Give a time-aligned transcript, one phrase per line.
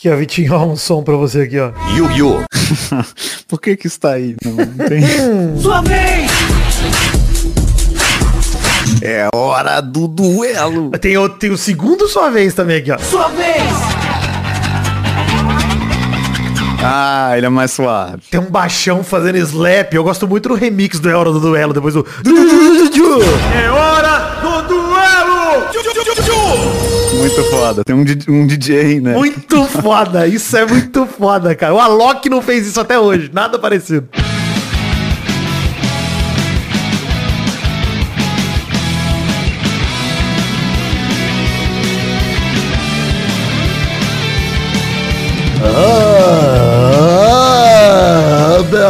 [0.00, 1.72] Aqui, ó, Vitinho, ó, um som pra você aqui, ó.
[1.94, 2.40] Yu-Gi-Oh!
[3.46, 4.34] Por que que está aí?
[4.42, 5.02] Não, não tem.
[5.60, 6.30] Sua vez!
[9.02, 10.90] É hora do duelo.
[10.92, 12.98] Tem o, tem o segundo sua vez também aqui, ó.
[12.98, 13.62] Sua vez!
[16.82, 18.22] Ah, ele é mais suave.
[18.30, 19.92] Tem um baixão fazendo slap.
[19.92, 22.06] Eu gosto muito do remix do É Hora do Duelo, depois do...
[23.54, 25.99] É hora do duelo!
[27.20, 27.84] Muito foda.
[27.84, 29.12] Tem um, um DJ, né?
[29.14, 31.74] Muito foda, isso é muito foda, cara.
[31.74, 34.08] O Alok não fez isso até hoje, nada parecido.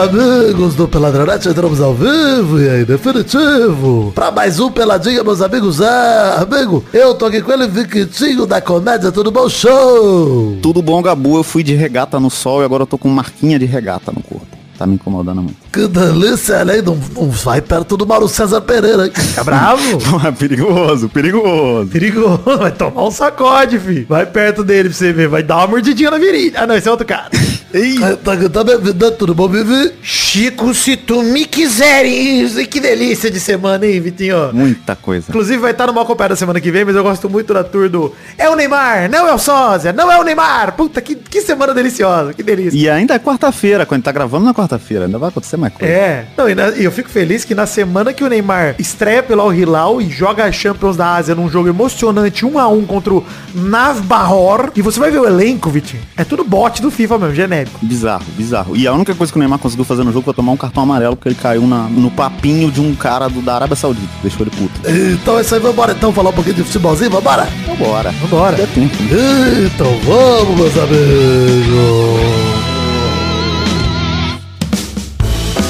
[0.00, 4.12] Amigos do Peladronete, entramos ao vivo e aí, definitivo.
[4.14, 5.80] Pra mais um Peladinha, meus amigos.
[5.80, 9.46] É, amigo, eu tô aqui com ele, Victinho da comédia, tudo bom?
[9.48, 10.56] Show!
[10.62, 11.36] Tudo bom, Gabu?
[11.36, 14.22] Eu fui de regata no sol e agora eu tô com marquinha de regata no
[14.22, 14.46] corpo.
[14.78, 15.56] Tá me incomodando muito.
[15.72, 16.82] Que delícia, né?
[16.82, 19.12] Não, não vai perto do Mauro César Pereira, hein?
[19.14, 19.80] Fica bravo?
[20.26, 21.88] É perigoso, perigoso.
[21.90, 24.06] Perigoso, vai tomar um sacode, filho.
[24.08, 26.60] Vai perto dele pra você ver, vai dar uma mordidinha na virilha.
[26.60, 27.30] Ah, não, esse é outro cara.
[27.72, 29.92] Ei, Tá, tá me vida, tudo bom, Vivi?
[30.02, 32.56] Chico, se tu me quiseres.
[32.56, 34.52] E que delícia de semana, hein, Vitinho?
[34.52, 35.26] muita coisa.
[35.28, 37.88] Inclusive vai estar no mal acompanhado semana que vem, mas eu gosto muito da tour
[37.88, 40.72] do É o Neymar, não é o Sósia, não é o Neymar.
[40.72, 42.76] Puta, que, que semana deliciosa, que delícia.
[42.76, 45.04] E ainda é quarta-feira, quando tá gravando na quarta-feira.
[45.04, 45.92] Ainda vai acontecer coisa.
[45.92, 49.22] É, não, e, na- e eu fico feliz que na semana que o Neymar estreia
[49.22, 52.86] pelo Al Hilal e joga a Champions da Ásia num jogo emocionante, um a um
[52.86, 57.18] contra o Navbahor, e você vai ver o elenco, Vitinho, é tudo bot do FIFA
[57.18, 57.78] mesmo, genérico.
[57.82, 58.76] Bizarro, bizarro.
[58.76, 60.84] E a única coisa que o Neymar conseguiu fazer no jogo foi tomar um cartão
[60.84, 64.06] amarelo porque ele caiu na- no papinho de um cara do, da Arábia Saudita.
[64.22, 64.80] Deixou ele puto.
[64.88, 67.48] Então é isso aí, vambora então falar um pouquinho de futebolzinho, vambora?
[67.78, 68.12] Bora.
[68.22, 68.56] Vambora.
[68.74, 69.02] Tempo.
[69.02, 69.70] né?
[69.74, 72.49] Então vamos, meus amigos.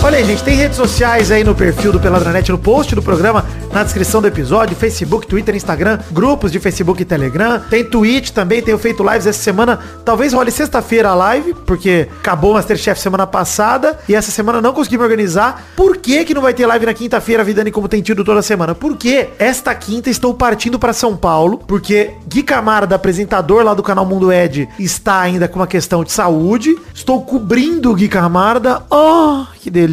[0.03, 3.45] Olha aí, gente, tem redes sociais aí no perfil do Peladranet, no post do programa,
[3.71, 7.61] na descrição do episódio, Facebook, Twitter, Instagram, grupos de Facebook e Telegram.
[7.69, 9.79] Tem Twitch também, tenho feito lives essa semana.
[10.03, 14.73] Talvez role sexta-feira a live, porque acabou o Masterchef semana passada e essa semana não
[14.73, 15.67] consegui me organizar.
[15.77, 18.75] Por que que não vai ter live na quinta-feira, Vidani, como tem tido toda semana?
[18.75, 24.07] Porque esta quinta estou partindo para São Paulo, porque Gui Camarda, apresentador lá do canal
[24.07, 26.75] Mundo Ed, está ainda com uma questão de saúde.
[26.95, 28.83] Estou cobrindo o Gui Camarda.
[28.91, 29.90] Oh, que delícia.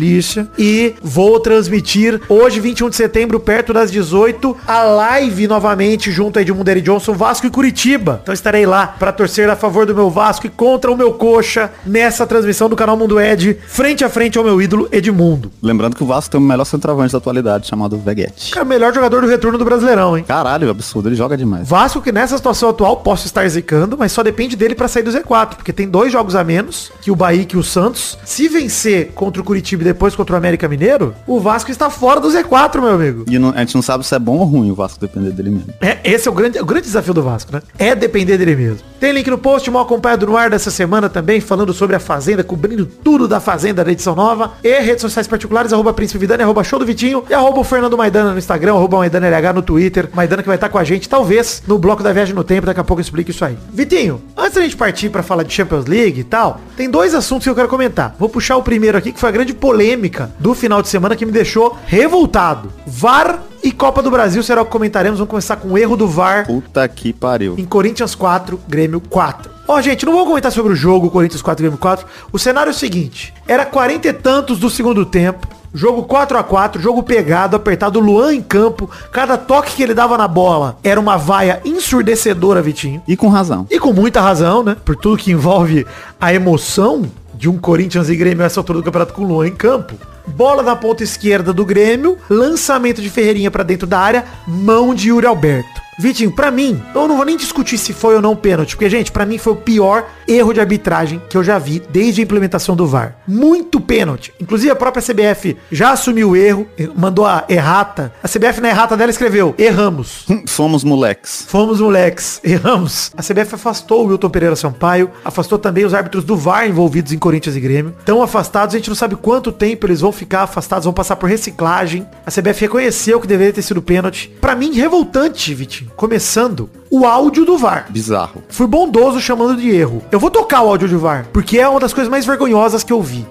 [0.58, 6.42] E vou transmitir hoje, 21 de setembro, perto das 18, a live novamente junto a
[6.42, 8.20] Edmundo Eri Johnson, Vasco e Curitiba.
[8.22, 11.72] Então estarei lá para torcer a favor do meu Vasco e contra o meu coxa
[11.86, 15.52] nessa transmissão do canal Mundo Ed, frente a frente ao meu ídolo Edmundo.
[15.62, 18.52] Lembrando que o Vasco tem o melhor centroavante da atualidade, chamado Veguete.
[18.52, 20.24] Cara, melhor jogador do retorno do Brasileirão, hein?
[20.28, 21.68] Caralho, absurdo, ele joga demais.
[21.68, 25.12] Vasco que nessa situação atual posso estar zicando, mas só depende dele pra sair do
[25.12, 28.18] Z4, porque tem dois jogos a menos que o Bahia e que o Santos.
[28.24, 32.28] Se vencer contra o Curitiba depois contra o América Mineiro, o Vasco está fora do
[32.30, 33.26] Z4, meu amigo.
[33.30, 35.50] E não- a gente não sabe se é bom ou ruim o Vasco depender dele
[35.52, 35.74] mesmo.
[35.82, 37.62] É, esse é o grande, o grande desafio do Vasco, né?
[37.80, 38.80] É depender dele mesmo.
[39.00, 42.44] Tem link no post, mal acompanhado no ar dessa semana também, falando sobre a Fazenda,
[42.44, 44.54] cobrindo tudo da Fazenda da edição nova.
[44.64, 47.96] E redes sociais particulares, arroba Príncipe Vidani, arroba Show do Vitinho e arroba o Fernando
[47.96, 50.10] Maidana no Instagram, arroba Maidana LH no Twitter.
[50.14, 52.80] Maidana que vai estar com a gente, talvez, no bloco da Viagem no Tempo, daqui
[52.80, 53.56] a pouco eu explico isso aí.
[53.72, 57.44] Vitinho, antes da gente partir pra falar de Champions League e tal, tem dois assuntos
[57.44, 58.16] que eu quero comentar.
[58.18, 61.26] Vou puxar o primeiro aqui, que foi a grande polêmica do final de semana que
[61.26, 62.74] me deixou revoltado.
[62.88, 65.20] VAR e Copa do Brasil será o que comentaremos.
[65.20, 67.56] Vamos começar com o erro do VAR Puta que pariu.
[67.58, 69.52] em Corinthians 4, Grêmio 4.
[69.68, 72.08] Ó, gente, não vou comentar sobre o jogo Corinthians 4, Grêmio 4.
[72.32, 73.34] O cenário é o seguinte.
[73.46, 75.46] Era 40 e tantos do segundo tempo.
[75.74, 78.90] Jogo 4 a 4 jogo pegado, apertado, Luan em campo.
[79.12, 83.02] Cada toque que ele dava na bola era uma vaia ensurdecedora, Vitinho.
[83.06, 83.68] E com razão.
[83.70, 84.78] E com muita razão, né?
[84.86, 85.86] Por tudo que envolve
[86.22, 87.04] a emoção
[87.36, 89.96] de um Corinthians e Grêmio essa altura do campeonato com o Luan em campo.
[90.28, 95.10] Bola na ponta esquerda do Grêmio, lançamento de Ferreirinha pra dentro da área, mão de
[95.10, 95.87] Yuri Alberto.
[96.00, 99.12] Vitinho, pra mim, eu não vou nem discutir se foi ou não pênalti, porque, gente,
[99.12, 102.76] pra mim foi o pior erro de arbitragem que eu já vi desde a implementação
[102.76, 103.18] do VAR.
[103.28, 104.32] Muito pênalti.
[104.40, 108.14] Inclusive, a própria CBF já assumiu o erro, mandou a errata.
[108.22, 110.28] A CBF na errata dela escreveu, erramos.
[110.48, 111.46] Fomos moleques.
[111.48, 113.12] Fomos moleques, erramos.
[113.18, 117.18] A CBF afastou o Wilton Pereira Sampaio, afastou também os árbitros do VAR envolvidos em
[117.18, 117.96] Corinthians e Grêmio.
[117.98, 121.28] Estão afastados, a gente não sabe quanto tempo eles vão ficar afastados, vão passar por
[121.28, 122.06] reciclagem.
[122.24, 124.30] A CBF reconheceu que deveria ter sido pênalti.
[124.40, 125.87] Pra mim, revoltante, Vitinho.
[125.96, 127.86] Começando, o áudio do VAR.
[127.90, 128.44] Bizarro.
[128.50, 130.04] Fui bondoso chamando de erro.
[130.12, 132.94] Eu vou tocar o áudio do VAR, porque é uma das coisas mais vergonhosas que
[132.94, 133.26] eu vi.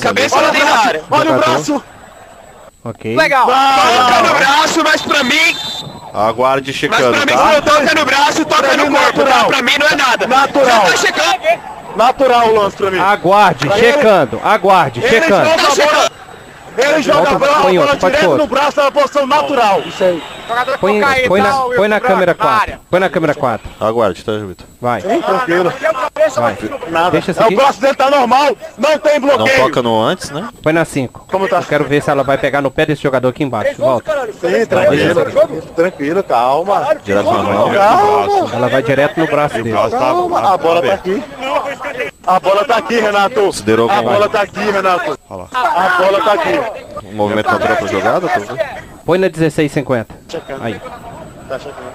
[0.00, 1.02] Cabeça lá dentro da área.
[1.10, 1.82] Olha o braço!
[2.84, 3.16] Ok.
[3.16, 3.46] Legal!
[3.46, 5.56] Toca no braço, mas pra mim.
[6.12, 7.38] Aguarde Mas checando, pra mim, tá?
[7.38, 9.44] quando toca no braço, toca no corpo, tá?
[9.44, 10.26] Pra mim não é nada.
[10.26, 10.82] Natural.
[10.86, 11.62] Você tá checando?
[11.96, 12.98] Natural o lance pra mim.
[12.98, 15.50] Aguarde, checando, aguarde, Ele checando.
[16.76, 16.92] Joga a bola.
[16.94, 18.38] Ele joga a bola, põe a bola outro, pode direto pôr.
[18.38, 19.80] no braço, é uma posição natural.
[19.80, 20.22] Isso aí.
[20.80, 22.78] Põe, põe na, põe na câmera 4.
[22.90, 23.70] Põe na câmera 4.
[23.80, 24.66] Aguarde, tá, Vitor?
[24.80, 25.72] Vai, Tranquilo.
[26.36, 26.58] vai.
[26.90, 27.10] Nada.
[27.12, 27.56] Deixa esse É, o aqui.
[27.56, 28.56] braço dele tá normal.
[28.76, 29.64] Não tem Não bloqueio.
[29.64, 30.48] toca no antes, né?
[30.62, 31.26] Põe na 5.
[31.30, 31.58] Como tá?
[31.58, 33.76] Eu quero ver se ela vai pegar no pé desse jogador aqui embaixo.
[33.80, 34.28] Volta.
[34.40, 35.62] Sim, tranquilo.
[35.74, 36.96] Tranquilo, calma.
[37.04, 37.70] Direto na mão.
[37.72, 38.50] Calma.
[38.54, 39.72] Ela vai direto no braço dele.
[39.90, 40.52] Calma.
[40.52, 41.22] A bola tá aqui.
[42.26, 43.40] A bola tá aqui, Renato.
[43.90, 45.18] A bola tá aqui, Renato.
[45.30, 46.60] A bola tá aqui.
[47.04, 48.58] Um movimento natural pra jogada, tá vendo?
[49.04, 50.06] Põe na 16,50.
[50.60, 50.80] Aí.
[51.48, 51.92] Tá checando.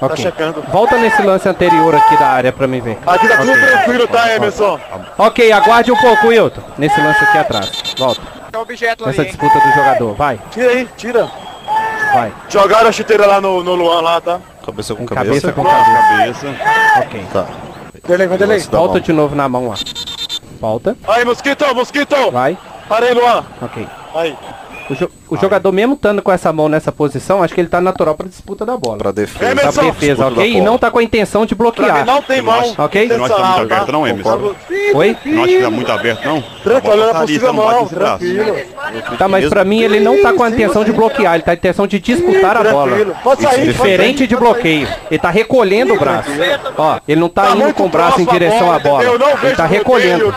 [0.00, 0.16] Ok.
[0.16, 0.62] checando.
[0.70, 2.98] Volta nesse lance anterior aqui da área pra mim ver.
[3.06, 4.78] Aqui tá tudo tranquilo, tá, Emerson?
[5.18, 6.62] Ok, aguarde um pouco, Wilton.
[6.78, 7.94] Nesse lance aqui atrás.
[7.98, 8.20] Volta.
[9.06, 10.14] Nessa disputa do jogador.
[10.14, 11.28] Vai, Tira aí, tira.
[12.12, 12.32] vai.
[12.48, 14.40] Jogaram a chuteira lá no, no Luan lá, tá?
[14.64, 15.52] Cabeça com cabeça.
[15.52, 16.46] cabeça com cabeça.
[17.00, 17.26] Ok.
[17.32, 17.46] Tá.
[18.06, 18.62] Delay, vai delay.
[18.62, 19.76] Tá Volta de novo na mão lá.
[20.60, 20.96] Volta.
[21.08, 22.30] Aí, Mosquito, Mosquito.
[22.30, 22.56] Vai.
[22.88, 23.44] Para aí, Luan.
[23.60, 23.86] Ok.
[24.14, 24.36] Aí.
[24.90, 27.80] O, jo- o jogador mesmo estando com essa mão nessa posição, acho que ele tá
[27.80, 28.98] natural pra disputa da bola.
[28.98, 29.50] Pra defesa.
[29.52, 29.72] Emerson.
[29.72, 30.52] Pra defesa, ok?
[30.56, 32.04] E não tá com a intenção de bloquear.
[32.04, 32.74] não tem mão.
[32.76, 33.04] Ok?
[33.06, 34.54] Intencional, Nós tá muito aberto, não, Emerson?
[34.94, 35.16] Oi?
[35.24, 36.42] Não acho que tá muito aberto, não?
[36.62, 37.86] Tranquilo, olha na possível não.
[37.86, 38.56] Tranquilo.
[39.18, 41.50] Tá, mas pra mim ele não tá com a intenção de bloquear, ele tá com
[41.52, 42.86] a intenção de disputar a bola.
[42.88, 43.16] Tranquilo.
[43.24, 44.26] Pode sair, pode Diferente sair.
[44.26, 44.88] de bloqueio.
[45.10, 46.28] Ele tá recolhendo o braço.
[46.76, 49.04] Ó, ele não tá, Tá indo com o braço em direção à bola.
[49.18, 50.34] Não Ele tá recolhendo.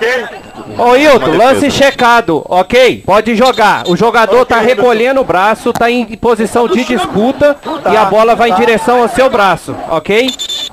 [0.78, 3.02] Ô Hilton, lance checado, ok?
[3.06, 3.84] Pode jogar.
[3.88, 7.58] O jogador tá recolhendo o braço, tá em posição de disputa
[7.92, 10.30] e a bola vai em direção ao seu braço, ok?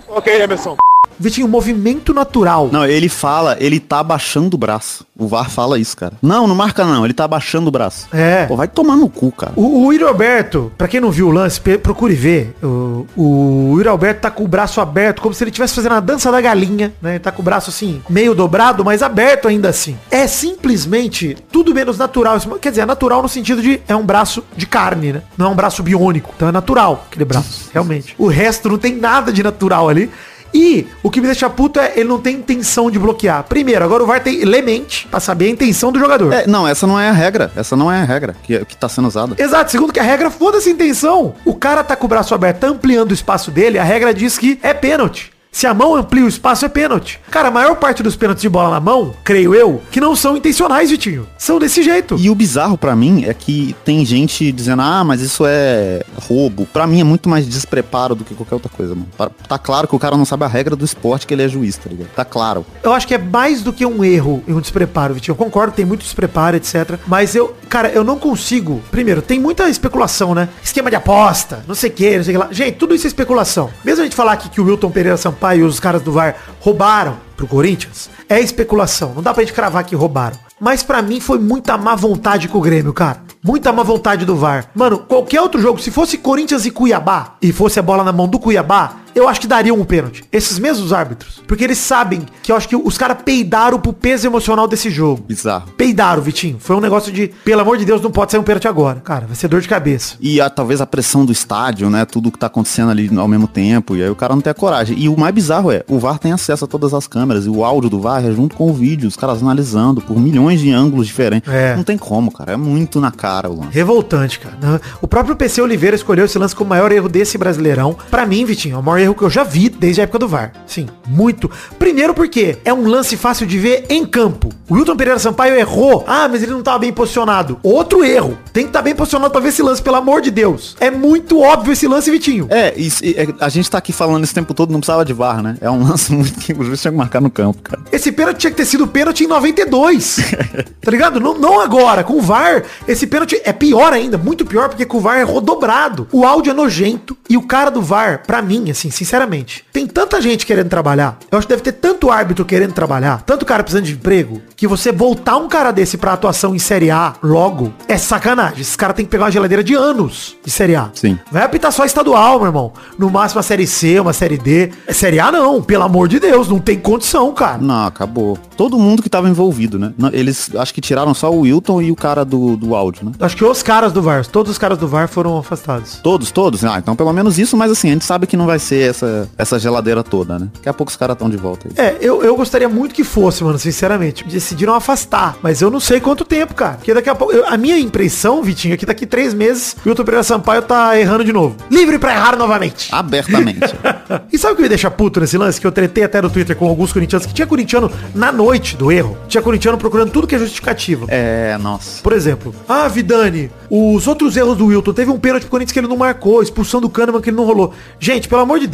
[0.09, 0.77] Ok, Emerson.
[1.19, 2.69] Vitinho, movimento natural.
[2.73, 5.07] Não, ele fala, ele tá abaixando o braço.
[5.17, 6.15] O VAR fala isso, cara.
[6.21, 8.09] Não, não marca não, ele tá abaixando o braço.
[8.13, 8.47] É.
[8.47, 9.53] Pô, vai tomar no cu, cara.
[9.55, 12.55] O, o Yuri Alberto, pra quem não viu o lance, procure ver.
[12.63, 16.01] O, o Yuri Alberto tá com o braço aberto, como se ele estivesse fazendo a
[16.01, 17.13] dança da galinha, né?
[17.13, 19.97] Ele tá com o braço assim, meio dobrado, mas aberto ainda assim.
[20.11, 22.39] É simplesmente tudo menos natural.
[22.61, 25.23] Quer dizer, é natural no sentido de é um braço de carne, né?
[25.39, 26.33] Não é um braço biônico.
[26.35, 28.15] Então é natural aquele braço, realmente.
[28.19, 30.11] O resto não tem nada de natural ali.
[30.55, 33.43] E o que me deixa puto é ele não tem intenção de bloquear.
[33.45, 36.33] Primeiro, agora o VAR tem lemente pra saber a intenção do jogador.
[36.33, 37.51] É, não, essa não é a regra.
[37.57, 39.35] Essa não é a regra que, que tá sendo usada.
[39.37, 41.35] Exato, segundo que a regra, foda-se a intenção.
[41.45, 44.39] O cara tá com o braço aberto, tá ampliando o espaço dele, a regra diz
[44.39, 45.34] que é pênalti.
[45.55, 47.21] Se a mão amplia o espaço, é pênalti.
[47.31, 50.37] Cara, a maior parte dos pênaltis de bola na mão, creio eu, que não são
[50.37, 51.29] intencionais, Vitinho.
[51.39, 52.17] São desse jeito.
[52.19, 56.67] E o bizarro pra mim é que tem gente dizendo, ah, mas isso é roubo.
[56.73, 59.07] Pra mim é muito mais despreparo do que qualquer outra coisa, mano.
[59.17, 61.49] Tá- Tá claro que o cara não sabe a regra do esporte que ele é
[61.49, 62.09] juiz, tá ligado?
[62.17, 62.67] Tá claro.
[62.83, 65.35] Eu acho que é mais do que um erro e um despreparo, Vitinho.
[65.35, 66.99] Eu concordo, tem muito despreparo, etc.
[67.07, 68.81] Mas eu, cara, eu não consigo.
[68.89, 70.49] Primeiro, tem muita especulação, né?
[70.63, 72.53] Esquema de aposta, não sei o que, não sei o que lá.
[72.53, 73.69] Gente, tudo isso é especulação.
[73.85, 76.37] Mesmo a gente falar aqui que o Wilton Pereira Sampaio e os caras do VAR
[76.61, 79.13] roubaram pro Corinthians, é especulação.
[79.13, 80.37] Não dá pra gente cravar que roubaram.
[80.61, 83.21] Mas pra mim foi muita má vontade com o Grêmio, cara.
[83.43, 84.71] Muita má vontade do VAR.
[84.73, 88.29] Mano, qualquer outro jogo, se fosse Corinthians e Cuiabá, e fosse a bola na mão
[88.29, 90.25] do Cuiabá, eu acho que dariam um pênalti.
[90.33, 91.41] Esses mesmos árbitros.
[91.47, 95.25] Porque eles sabem que eu acho que os caras peidaram pro peso emocional desse jogo.
[95.27, 95.69] Bizarro.
[95.77, 96.57] Peidaram, Vitinho.
[96.59, 99.01] Foi um negócio de, pelo amor de Deus, não pode sair um pênalti agora.
[99.01, 100.17] Cara, vai ser dor de cabeça.
[100.21, 102.05] E a- talvez a pressão do estádio, né?
[102.05, 103.97] Tudo que tá acontecendo ali ao mesmo tempo.
[103.97, 104.97] E aí o cara não tem a coragem.
[104.99, 107.47] E o mais bizarro é, o VAR tem acesso a todas as câmeras.
[107.47, 109.09] E o áudio do VAR é junto com o vídeo.
[109.09, 111.53] Os caras analisando por milhões de ângulos diferentes.
[111.53, 111.77] É.
[111.77, 112.53] Não tem como, cara.
[112.53, 113.71] É muito na cara o lance.
[113.73, 114.81] Revoltante, cara.
[115.01, 117.97] O próprio PC Oliveira escolheu esse lance como o maior erro desse brasileirão.
[118.11, 120.29] Pra mim, Vitinho, é o maior erro que eu já vi desde a época do
[120.29, 120.53] VAR.
[120.67, 121.51] Sim, muito.
[121.79, 124.49] Primeiro porque é um lance fácil de ver em campo.
[124.69, 126.05] O Wilton Pereira Sampaio errou.
[126.07, 127.59] Ah, mas ele não tava bem posicionado.
[127.63, 128.39] Outro erro.
[128.53, 130.75] Tem que estar bem posicionado pra ver esse lance, pelo amor de Deus.
[130.81, 132.47] É muito óbvio esse lance, Vitinho.
[132.51, 135.13] É, isso, e- é, a gente tá aqui falando esse tempo todo, não precisava de
[135.13, 135.57] VAR, né?
[135.61, 137.83] É um lance muito que o juiz tinha que marcar no campo, cara.
[137.93, 140.17] Esse pênalti tinha que ter sido pênalti em 92.
[140.81, 141.21] tá ligado?
[141.21, 142.03] Não, não agora.
[142.03, 144.17] Com o VAR, esse pênalti é pior ainda.
[144.17, 146.09] Muito pior, porque com o VAR errou dobrado.
[146.11, 147.17] O áudio é nojento.
[147.29, 151.19] E o cara do VAR, pra mim, assim, sinceramente, tem tanta gente querendo trabalhar.
[151.31, 153.23] Eu acho que deve ter tanto árbitro querendo trabalhar.
[153.23, 154.41] Tanto cara precisando de emprego.
[154.57, 158.61] Que você voltar um cara desse pra atuação em Série A logo é sacanagem.
[158.61, 160.91] Esses caras têm que pegar uma geladeira de anos de Série A.
[160.95, 161.19] Sim.
[161.31, 162.73] Vai apitar só estadual, meu irmão.
[162.99, 164.71] No máximo a Série C, uma Série D.
[164.87, 166.49] É Série A não, pelo amor de Deus.
[166.49, 167.59] Não tem condição, cara.
[167.59, 168.39] Não, acabou.
[168.57, 169.93] Todo mundo que tava envolvido, né?
[170.13, 173.13] Eles acho que tiraram só o Wilton e o cara do, do áudio, né?
[173.21, 176.01] Acho que os caras do VAR, todos os caras do VAR foram afastados.
[176.03, 176.65] Todos, todos?
[176.65, 179.29] Ah, então pelo menos isso, mas assim, a gente sabe que não vai ser essa,
[179.39, 180.49] essa geladeira toda, né?
[180.55, 181.75] Daqui a pouco os caras estão de volta aí.
[181.87, 184.25] É, eu, eu gostaria muito que fosse, mano, sinceramente.
[184.25, 186.75] Decidiram afastar, mas eu não sei quanto tempo, cara.
[186.75, 187.33] Porque daqui a pouco.
[187.33, 190.99] eu- a minha impressão, Vitinho, é que daqui três meses o Wilton Pereira Sampaio tá
[190.99, 191.57] errando de novo.
[191.71, 192.89] Livre pra errar novamente.
[192.93, 193.61] Abertamente.
[194.33, 195.61] E sabe o que me deixa puto nesse lance?
[195.61, 198.91] Que eu tretei até no Twitter com alguns corintianos, que tinha corintiano na noite do
[198.93, 199.17] erro.
[199.29, 201.07] Tinha corintiano procurando tudo que é justificativa.
[201.09, 202.03] é, nossa.
[202.03, 205.79] Por exemplo, ah, Vidani, os outros erros do Wilton, teve um pênalti pro Corinthians que
[205.79, 207.73] ele não marcou, expulsão do Kahneman que ele não rolou.
[207.99, 208.74] Gente, pelo amor de Deus,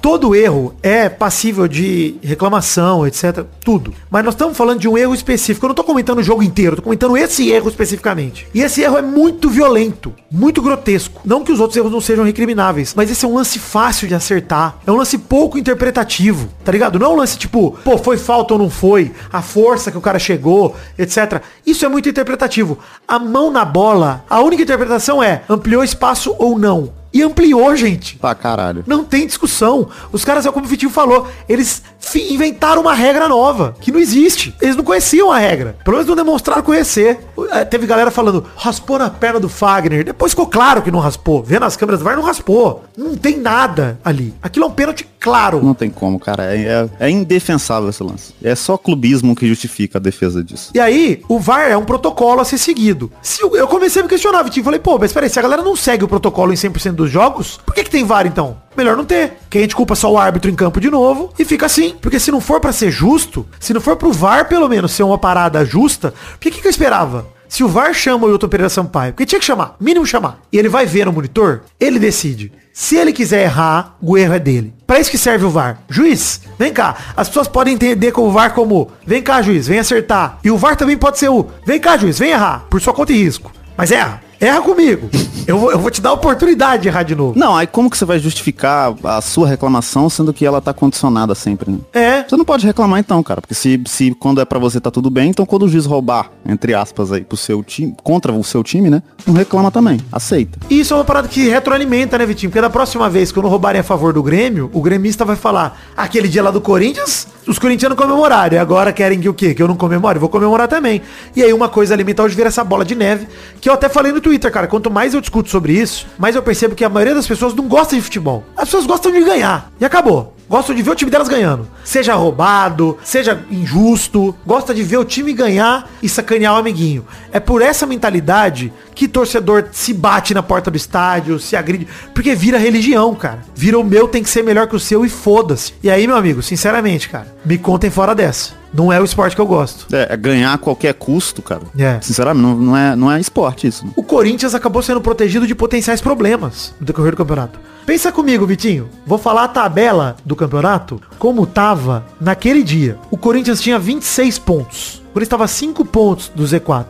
[0.00, 3.92] todo erro é passível de reclamação, etc, tudo.
[4.10, 6.76] Mas nós estamos falando de um erro específico, eu não tô comentando o jogo inteiro,
[6.76, 8.46] tô comentando esse erro especificamente.
[8.54, 11.20] E esse erro é muito violento, muito grotesco.
[11.24, 14.14] Não que os outros erros não sejam recrimináveis, mas esse é um lance fácil de
[14.14, 16.98] acertar, é um lance pouco interpretativo, tá ligado?
[16.98, 20.02] Não é um lance tipo, pô, foi falta ou não foi, a força que o
[20.02, 21.42] cara chegou, etc.
[21.66, 22.78] Isso é muito interpretativo.
[23.06, 26.99] A mão na bola, a única interpretação é ampliou espaço ou não.
[27.12, 28.16] E ampliou, gente.
[28.16, 28.84] Pra caralho.
[28.86, 29.88] Não tem discussão.
[30.12, 31.82] Os caras, é como o Vitinho falou, eles
[32.14, 34.54] inventaram uma regra nova, que não existe.
[34.60, 35.76] Eles não conheciam a regra.
[35.84, 37.20] Pelo menos não demonstraram conhecer.
[37.52, 40.04] Eh, Teve galera falando, raspou na perna do Fagner.
[40.04, 41.42] Depois ficou claro que não raspou.
[41.42, 42.84] Vendo as câmeras do VAR, não raspou.
[42.96, 44.34] Não tem nada ali.
[44.42, 45.62] Aquilo é um pênalti claro.
[45.62, 46.54] Não tem como, cara.
[46.54, 48.34] É, é- é indefensável esse lance.
[48.42, 50.70] É só clubismo que justifica a defesa disso.
[50.74, 53.10] E aí, o VAR é um protocolo a ser seguido.
[53.22, 55.62] Se o- eu comecei a me questionar, Vitinho, falei, pô, mas peraí, se a galera
[55.62, 58.56] não segue o protocolo em 100% dos jogos, por que, que tem VAR então?
[58.76, 59.34] Melhor não ter.
[59.48, 61.94] Que a gente culpa só o árbitro em campo de novo e fica assim.
[62.00, 65.02] Porque se não for pra ser justo, se não for pro VAR pelo menos ser
[65.02, 67.26] uma parada justa, o que, que eu esperava?
[67.48, 70.56] Se o VAR chama o Wilton Pereira Sampaio, porque tinha que chamar, mínimo chamar, e
[70.56, 72.52] ele vai ver no monitor, ele decide.
[72.72, 74.72] Se ele quiser errar, o erro é dele.
[74.86, 75.80] Pra isso que serve o VAR.
[75.88, 76.96] Juiz, vem cá.
[77.16, 80.38] As pessoas podem entender com o VAR como, vem cá, juiz, vem acertar.
[80.44, 83.12] E o VAR também pode ser o, vem cá, juiz, vem errar, por sua conta
[83.12, 83.50] e risco.
[83.76, 84.22] Mas erra.
[84.40, 85.10] Erra comigo.
[85.46, 87.38] Eu vou, eu vou te dar a oportunidade de errar de novo.
[87.38, 91.34] Não, aí como que você vai justificar a sua reclamação sendo que ela tá condicionada
[91.34, 91.78] sempre, né?
[91.92, 92.24] É.
[92.26, 95.10] Você não pode reclamar então, cara, porque se, se quando é pra você tá tudo
[95.10, 98.62] bem, então quando o juiz roubar, entre aspas aí, pro seu time, contra o seu
[98.62, 99.02] time, né?
[99.26, 100.58] Não reclama também, aceita.
[100.70, 102.50] E isso é uma parada que retroalimenta, né, Vitinho?
[102.50, 105.36] Porque da próxima vez que eu não roubarem a favor do Grêmio, o gremista vai
[105.36, 108.54] falar, aquele dia lá do Corinthians, os corintianos comemoraram.
[108.54, 109.54] E agora querem que o quê?
[109.54, 110.18] Que eu não comemore?
[110.18, 111.02] Vou comemorar também.
[111.34, 113.26] E aí uma coisa alimenta hoje vira essa bola de neve,
[113.60, 114.66] que eu até falei no Twitter, cara.
[114.66, 117.66] Quanto mais eu discuto sobre isso, mais eu percebo que a maioria das pessoas não
[117.66, 118.44] gosta de futebol.
[118.56, 119.70] As pessoas gostam de ganhar.
[119.80, 120.39] E acabou.
[120.50, 121.68] Gostam de ver o time delas ganhando.
[121.84, 124.34] Seja roubado, seja injusto.
[124.44, 127.06] Gosta de ver o time ganhar e sacanear o amiguinho.
[127.30, 131.86] É por essa mentalidade que torcedor se bate na porta do estádio, se agride.
[132.12, 133.44] Porque vira religião, cara.
[133.54, 135.72] Vira o meu tem que ser melhor que o seu e foda-se.
[135.84, 138.58] E aí, meu amigo, sinceramente, cara, me contem fora dessa.
[138.74, 139.86] Não é o esporte que eu gosto.
[139.94, 141.62] É, é ganhar a qualquer custo, cara.
[141.78, 142.00] É.
[142.00, 143.86] Sinceramente, não, não é, não é esporte isso.
[143.86, 143.92] né?
[143.94, 147.69] O Corinthians acabou sendo protegido de potenciais problemas no decorrer do campeonato.
[147.86, 148.88] Pensa comigo, Vitinho.
[149.06, 152.98] Vou falar a tabela do campeonato como tava naquele dia.
[153.10, 154.96] O Corinthians tinha 26 pontos.
[154.96, 156.86] O Corinthians estava a 5 pontos do Z4.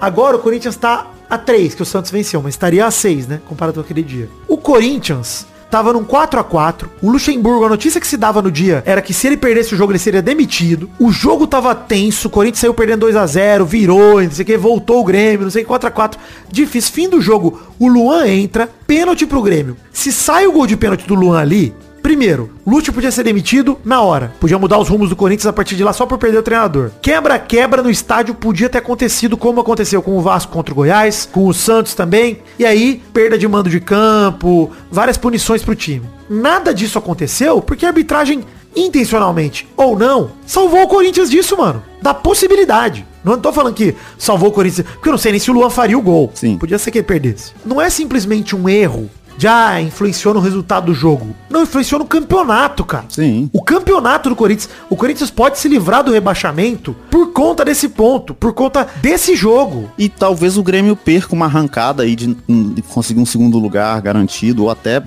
[0.00, 3.40] Agora o Corinthians tá a 3, que o Santos venceu, mas estaria a 6, né?
[3.46, 4.28] Comparado com aquele dia.
[4.48, 8.50] O Corinthians tava num 4 a 4 O Luxemburgo, a notícia que se dava no
[8.50, 10.90] dia era que se ele perdesse o jogo, ele seria demitido.
[10.98, 14.46] O jogo tava tenso, o Corinthians saiu perdendo 2 a 0 virou, não sei o
[14.46, 16.92] que, voltou o Grêmio, não sei o que, 4 a 4 Difícil.
[16.92, 19.76] Fim do jogo, o Luan entra, pênalti pro Grêmio.
[19.92, 24.00] Se sai o gol de pênalti do Luan ali, Primeiro, Lúcio podia ser demitido na
[24.00, 24.32] hora.
[24.40, 26.90] Podia mudar os rumos do Corinthians a partir de lá só por perder o treinador.
[27.00, 31.46] Quebra-quebra no estádio podia ter acontecido como aconteceu com o Vasco contra o Goiás, com
[31.46, 32.40] o Santos também.
[32.58, 36.08] E aí, perda de mando de campo, várias punições pro time.
[36.28, 41.82] Nada disso aconteceu porque a arbitragem, intencionalmente ou não, salvou o Corinthians disso, mano.
[42.00, 43.06] Da possibilidade.
[43.22, 45.68] Não tô falando que salvou o Corinthians, porque eu não sei nem se o Luan
[45.68, 46.30] faria o gol.
[46.34, 46.56] Sim.
[46.56, 47.52] Podia ser que ele perdesse.
[47.64, 51.34] Não é simplesmente um erro já influenciou no resultado do jogo.
[51.48, 53.04] Não, influenciou no campeonato, cara.
[53.08, 53.48] Sim.
[53.52, 58.34] O campeonato do Corinthians, o Corinthians pode se livrar do rebaixamento por conta desse ponto,
[58.34, 59.90] por conta desse jogo.
[59.98, 64.64] E talvez o Grêmio perca uma arrancada aí de, de conseguir um segundo lugar garantido,
[64.64, 65.02] ou até